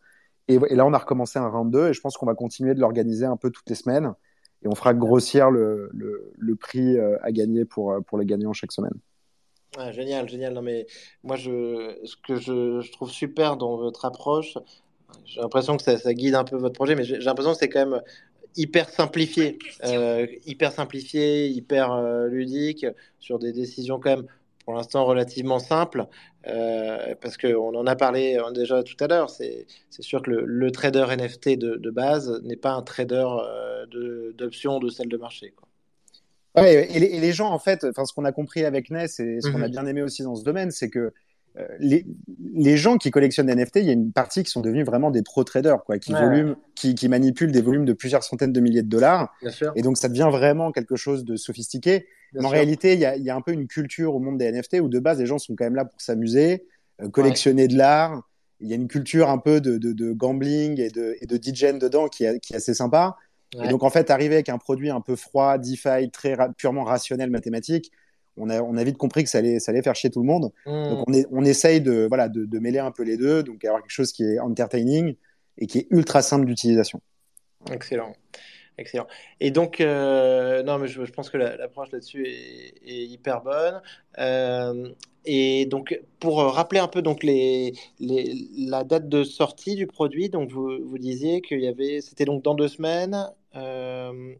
[0.51, 2.79] Et, là, on a recommencé un round 2 et je pense qu'on va continuer de
[2.79, 4.13] l'organiser un peu toutes les semaines
[4.63, 8.53] et on fera grossir le, le, prix euh, à gagner pour, euh, pour les gagnants
[8.53, 8.93] chaque semaine.
[9.91, 10.53] génial, génial.
[10.53, 10.85] Non, mais
[11.23, 14.57] moi, je, ce que je, je trouve super dans votre approche,
[15.25, 17.69] j'ai l'impression que ça, ça, guide un peu votre projet, mais j'ai l'impression que c'est
[17.69, 18.01] quand même
[18.55, 22.85] hyper simplifié, euh, hyper simplifié, hyper ludique,
[23.19, 24.27] sur des décisions quand même
[24.63, 26.05] pour l'instant relativement simple,
[26.47, 29.29] euh, parce qu'on en a parlé euh, déjà tout à l'heure.
[29.29, 29.65] C'est
[29.99, 34.91] sûr que le, trader NFT de, base n'est pas un trader euh, d'options de, de
[34.91, 35.53] salle de marché.
[35.55, 35.67] Quoi.
[36.61, 39.61] Ouais, et, les, gens, en fait, ce qu'on a compris avec Ness et ce qu'on
[39.61, 39.71] a mhm.
[39.71, 41.13] bien aimé aussi dans ce domaine, c'est que
[41.79, 42.05] les,
[42.53, 45.11] les, gens qui collectionnent des NFT, il y a une partie qui sont devenus vraiment
[45.11, 46.13] des pro-traders, quoi, qui,
[46.75, 49.33] qui, qui, manipulent des volumes de plusieurs centaines de milliers de dollars.
[49.75, 52.05] Et donc, ça devient vraiment quelque chose de sophistiqué
[52.39, 54.79] en réalité, il y a, y a, un peu une culture au monde des NFT
[54.81, 56.65] où de base, les gens sont quand même là pour s'amuser,
[57.01, 58.21] euh, collectionner de l'art.
[58.59, 61.37] Il y a une culture un peu de, de, de gambling et de, et de
[61.77, 63.17] dedans qui est, qui est assez sympa.
[63.61, 67.29] Et donc, en fait, arriver avec un produit un peu froid, DeFi, très purement rationnel,
[67.29, 67.91] mathématique,
[68.37, 70.25] on a, on a vite compris que ça allait, ça allait faire chier tout le
[70.25, 70.51] monde.
[70.65, 70.89] Hmm.
[70.89, 73.65] Donc, on, est, on essaye de, voilà, de, de, mêler un peu les deux, donc
[73.65, 75.15] avoir quelque chose qui est entertaining
[75.57, 77.01] et qui est ultra simple d'utilisation.
[77.71, 78.13] Excellent.
[78.81, 79.05] Excellent.
[79.39, 83.79] Et donc, euh, non, mais je, pense que l'approche là-dessus est, hyper bonne.
[84.17, 84.89] Euh,
[85.23, 90.29] et donc, pour rappeler un peu donc les, les, la date de sortie du produit,
[90.29, 94.33] donc vous, vous disiez qu'il y avait, c'était donc dans deux semaines euh,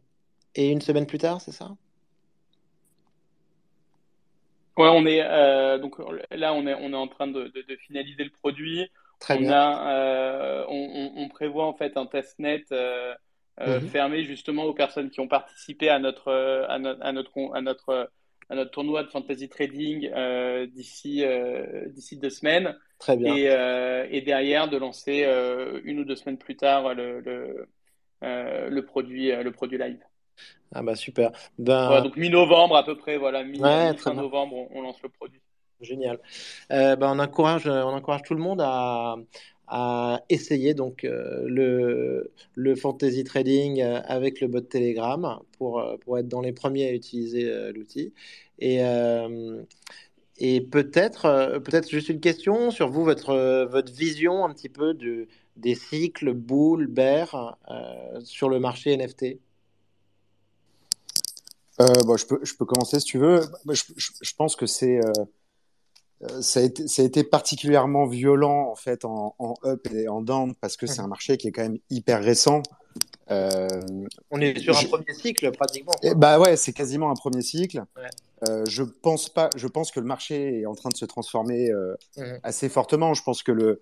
[0.56, 1.70] et une semaine plus tard, c'est ça?
[4.76, 5.22] Ouais, on est
[5.78, 6.00] donc
[6.32, 8.90] là, on est on est en train de, de, finaliser le produit.
[9.20, 9.52] Très on bien.
[9.54, 12.66] A, on, on, prévoit en fait un test net
[13.60, 13.88] euh, mhm.
[13.90, 17.62] fermé justement aux personnes qui ont participé à notre, euh, à, notre, à notre, à
[17.62, 18.12] notre,
[18.50, 21.24] à notre tournoi de fantasy trading euh, d'ici
[21.88, 22.78] d'ici deux semaines.
[22.98, 23.36] Très bien.
[23.36, 25.26] Et, et derrière, de lancer
[25.84, 27.68] une ou deux semaines plus tard le, le,
[28.22, 30.00] le produit, le produit live.
[30.74, 31.32] Ah bah super.
[31.60, 32.02] Ben...
[32.02, 35.42] donc mi-novembre à peu près, voilà, mi-fin novembre, on, lance le produit.
[35.82, 36.20] Génial.
[36.70, 39.16] ben on, encourage, on encourage tout le monde à,
[39.74, 45.96] à essayer donc euh, le, le fantasy trading euh, avec le bot Telegram pour, euh,
[45.96, 48.14] pour être dans les premiers à utiliser l'outil.
[48.60, 48.82] Et,
[50.38, 55.28] et peut-être peut-être juste une question sur vous, votre, votre vision un petit peu de,
[55.56, 57.58] des cycles bull, bear
[58.24, 59.40] sur le marché NFT.
[62.06, 63.42] bon, je, peux, je peux commencer si tu veux.
[63.68, 65.00] Je, je pense que c'est
[66.42, 70.22] ça a, été, ça a été particulièrement violent en fait en, en up et en
[70.22, 72.62] down parce que c'est un marché qui est quand même hyper récent.
[73.30, 73.68] Euh,
[74.30, 75.94] on est sur un premier cycle pratiquement.
[76.04, 77.84] Et bah ouais, c'est quasiment un premier cycle.
[78.50, 79.50] Euh, je pense pas.
[79.56, 82.40] Je pense que le marché est en train de se transformer euh, mhm.
[82.44, 83.14] assez fortement.
[83.14, 83.82] Je pense que le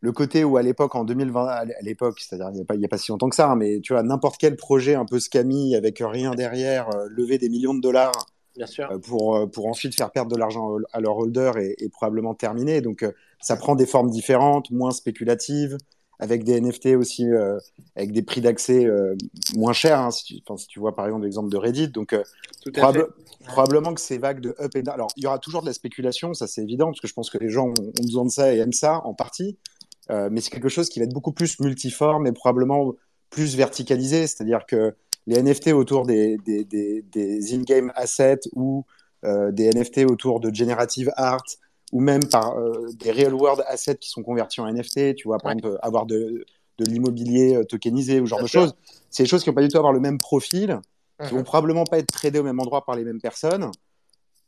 [0.00, 2.98] le côté où à l'époque en 2020, à l'époque, c'est-à-dire il n'y a, pas, a
[2.98, 5.98] si longtemps que ça, hein, mais tu vois n'importe quel projet un peu scammy avec
[6.00, 8.90] rien derrière, euh, lever des millions de dollars Bien sûr.
[8.90, 12.80] Euh, pour, euh, pour ensuite faire perdre de l'argent à leur holder et, probablement terminer.
[12.80, 15.76] Donc, euh, ça prend des formes différentes, moins spéculatives,
[16.18, 17.26] avec des NFT aussi,
[17.94, 18.86] avec des prix d'accès
[19.54, 20.00] moins chers.
[20.00, 21.88] Hein, si, tu, si, tu, vois par exemple l'exemple de Reddit.
[21.88, 22.16] Donc,
[23.46, 24.94] probablement que ces vagues de up et down.
[24.94, 27.28] Alors, il y aura toujours de la spéculation, ça c'est évident, parce que je pense
[27.28, 29.58] que les gens ont, ont besoin de ça et aiment ça en partie.
[30.08, 32.94] mais c'est quelque chose qui va être beaucoup plus multiforme et probablement
[33.28, 34.26] plus verticalisé.
[34.26, 34.94] C'est-à-dire que
[35.26, 38.84] les NFT autour des, des, des, des in-game assets ou
[39.24, 41.44] euh, des NFT autour de generative art
[41.92, 45.52] ou même par euh, des real-world assets qui sont convertis en NFT, tu vois, par
[45.52, 46.44] exemple, avoir de,
[46.78, 48.74] de l'immobilier euh, tokenisé ou genre de choses.
[49.10, 50.80] C'est des choses qui vont pas du tout avoir le même profil,
[51.24, 51.44] qui vont mhm.
[51.44, 53.70] probablement pas être tradées au même endroit par les mêmes personnes,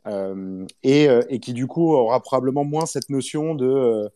[0.06, 4.10] euh, et, et, qui du coup aura probablement moins cette notion de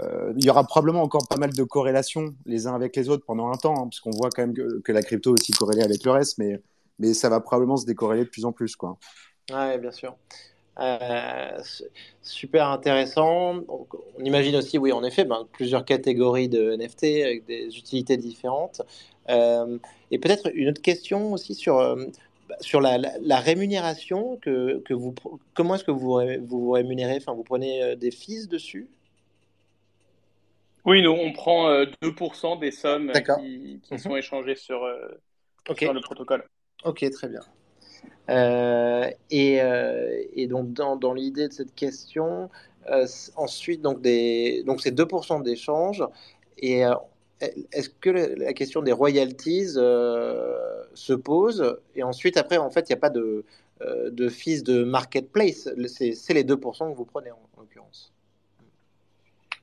[0.00, 3.24] euh, il y aura probablement encore pas mal de corrélations les uns avec les autres
[3.24, 6.04] pendant un temps, hein, puisqu'on voit quand même que, la crypto est aussi corrélée avec
[6.04, 6.60] le reste, mais,
[6.98, 8.74] mais ça va probablement se décorréler de plus en plus.
[8.74, 8.98] Quoi.
[9.48, 10.16] Bien sûr.
[10.78, 11.58] Euh,
[12.20, 13.62] super intéressant.
[13.68, 18.82] on imagine aussi, oui, en effet, ben, plusieurs catégories de NFT avec des utilités différentes.
[19.28, 19.78] Euh,
[20.10, 21.96] et peut-être une autre question aussi sur,
[22.60, 24.36] sur la, la, rémunération.
[24.42, 25.14] Que, que vous,
[25.54, 27.16] comment est-ce que vous vous rémunérez?
[27.16, 28.88] Enfin, Vous prenez des fees dessus?
[30.86, 33.98] Oui, nous, on prend 2% euh, des sommes qui, qui mhm.
[33.98, 35.08] sont échangées sur, euh,
[35.76, 36.44] sur, le protocole.
[36.84, 37.40] Ok, très bien.
[38.30, 39.60] Euh, et,
[40.34, 42.50] et, donc, dans, dans l'idée de cette question,
[43.34, 46.04] ensuite, donc, des, donc c'est 2% d'échange.
[46.58, 46.82] Et
[47.72, 51.78] est-ce que la question des royalties se pose?
[51.96, 53.44] Et ensuite, après, en fait, il n'y a pas de,
[53.80, 55.68] de fees de marketplace.
[55.88, 58.12] C'est les 2% que vous prenez en l'occurrence.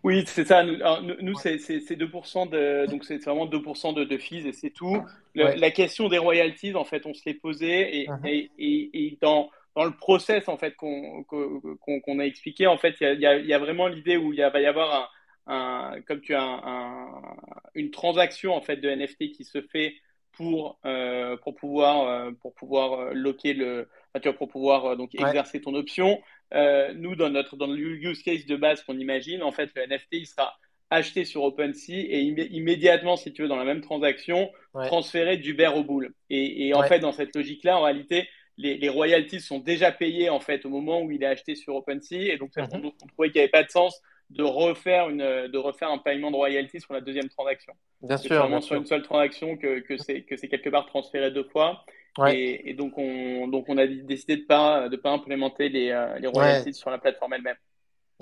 [0.03, 0.63] Oui, c'est ça.
[0.63, 5.01] Nous, c'est 2% de, donc c'est vraiment 2% de, de fees et c'est tout.
[5.35, 8.27] La question des royalties, en fait, on se l'est posé et, uh-huh.
[8.27, 13.19] et, et, dans, dans le process en fait qu'on qu'on a expliqué, en fait, il
[13.21, 15.09] y a, y a, vraiment l'idée où il va y avoir
[15.47, 17.37] un, un comme tu as un,
[17.73, 19.95] une transaction en fait de NFT qui se fait
[20.33, 23.87] pour euh, pour pouvoir euh, pour pouvoir euh, loquer le
[24.21, 26.21] tu vois, pour pouvoir donc exercer ton option.
[26.51, 30.07] nous, dans notre dans le use case de base qu'on imagine, en fait, le NFT
[30.13, 30.55] il sera
[30.89, 34.51] acheté sur OpenSea et immédiatement, si tu veux, dans la même transaction,
[34.85, 36.13] transféré d'Uber au Bull.
[36.29, 40.29] Et, et en fait, dans cette logique-là, en réalité, les, les, royalties sont déjà payées
[40.29, 42.33] en fait au moment où il est acheté sur OpenSea.
[42.33, 42.67] Et donc, mhm.
[42.73, 46.31] on, trouvait qu'il n'y avait pas de sens de refaire, une, de refaire un paiement
[46.31, 47.73] de royalties sur la deuxième transaction.
[48.01, 48.29] Bien sûr.
[48.29, 51.83] C'est vraiment sur une seule transaction que, que c'est quelque part transféré deux fois.
[52.27, 55.89] Et, et, donc, on, donc, on a décidé de ne pas, de pas implémenter les,
[55.89, 57.55] euh, les royalties sur la plateforme elle-même.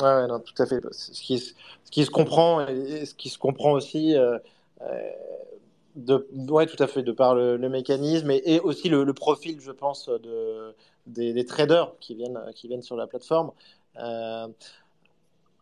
[0.02, 0.82] Ouais, non, tout à fait.
[0.92, 1.54] Ce qui, ce
[1.92, 4.38] qui se comprend et ce qui se comprend aussi, euh,
[4.82, 5.12] euh,
[5.96, 10.08] de, ouais, tout à fait, de par le, mécanisme et, aussi le, profil, je pense,
[10.08, 10.74] de,
[11.06, 13.52] des, traders qui viennent, qui viennent sur la plateforme.
[13.98, 14.48] Euh,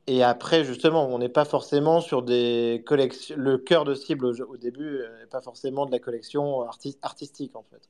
[0.05, 3.35] et après, justement, on n'est pas forcément sur des collections.
[3.37, 6.67] Le cœur de cible au, début n'est pas forcément de la collection
[7.01, 7.89] artistique, en fait.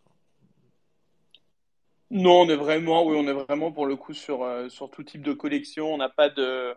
[2.12, 5.04] Non, on est vraiment, oui, on est vraiment pour le coup sur, euh, sur tout
[5.04, 5.94] type de collection.
[5.94, 6.74] On n'a pas de,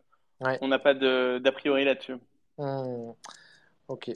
[0.61, 2.17] on n'a pas d'a priori là-dessus.
[2.59, 3.13] Mmh.
[3.89, 4.11] Ok,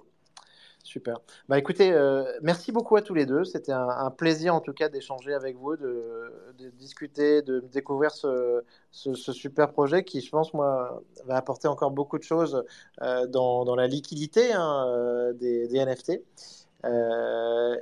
[0.84, 1.20] super.
[1.48, 3.44] Bah écoutez, euh, merci beaucoup à tous les deux.
[3.44, 6.30] C'était un, plaisir en tout cas d'échanger avec vous, de,
[6.74, 12.18] discuter, de découvrir ce, ce, super projet qui, je pense, moi, va apporter encore beaucoup
[12.18, 12.62] de choses
[13.00, 16.20] euh, dans, dans, la liquidité hein, des, des, NFT.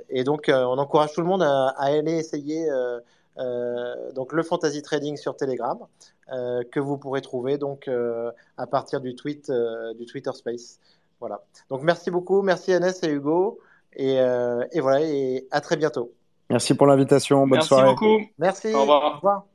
[0.09, 2.69] et donc, on encourage tout le monde à, à aller essayer
[3.37, 5.77] euh, donc le Fantasy Trading sur Telegram,
[6.31, 9.51] euh, que vous pourrez trouver donc euh, à partir du tweet
[9.97, 10.79] du Twitter Space.
[11.19, 11.41] Voilà.
[11.69, 13.59] Donc merci beaucoup, merci Agnès et Hugo,
[13.95, 16.11] et, et voilà, et à très bientôt.
[16.49, 17.41] Merci pour l'invitation.
[17.41, 17.85] Bonne merci soirée.
[17.85, 18.25] Merci beaucoup.
[18.37, 18.73] Merci.
[18.73, 19.03] Au revoir.
[19.03, 19.45] Au revoir.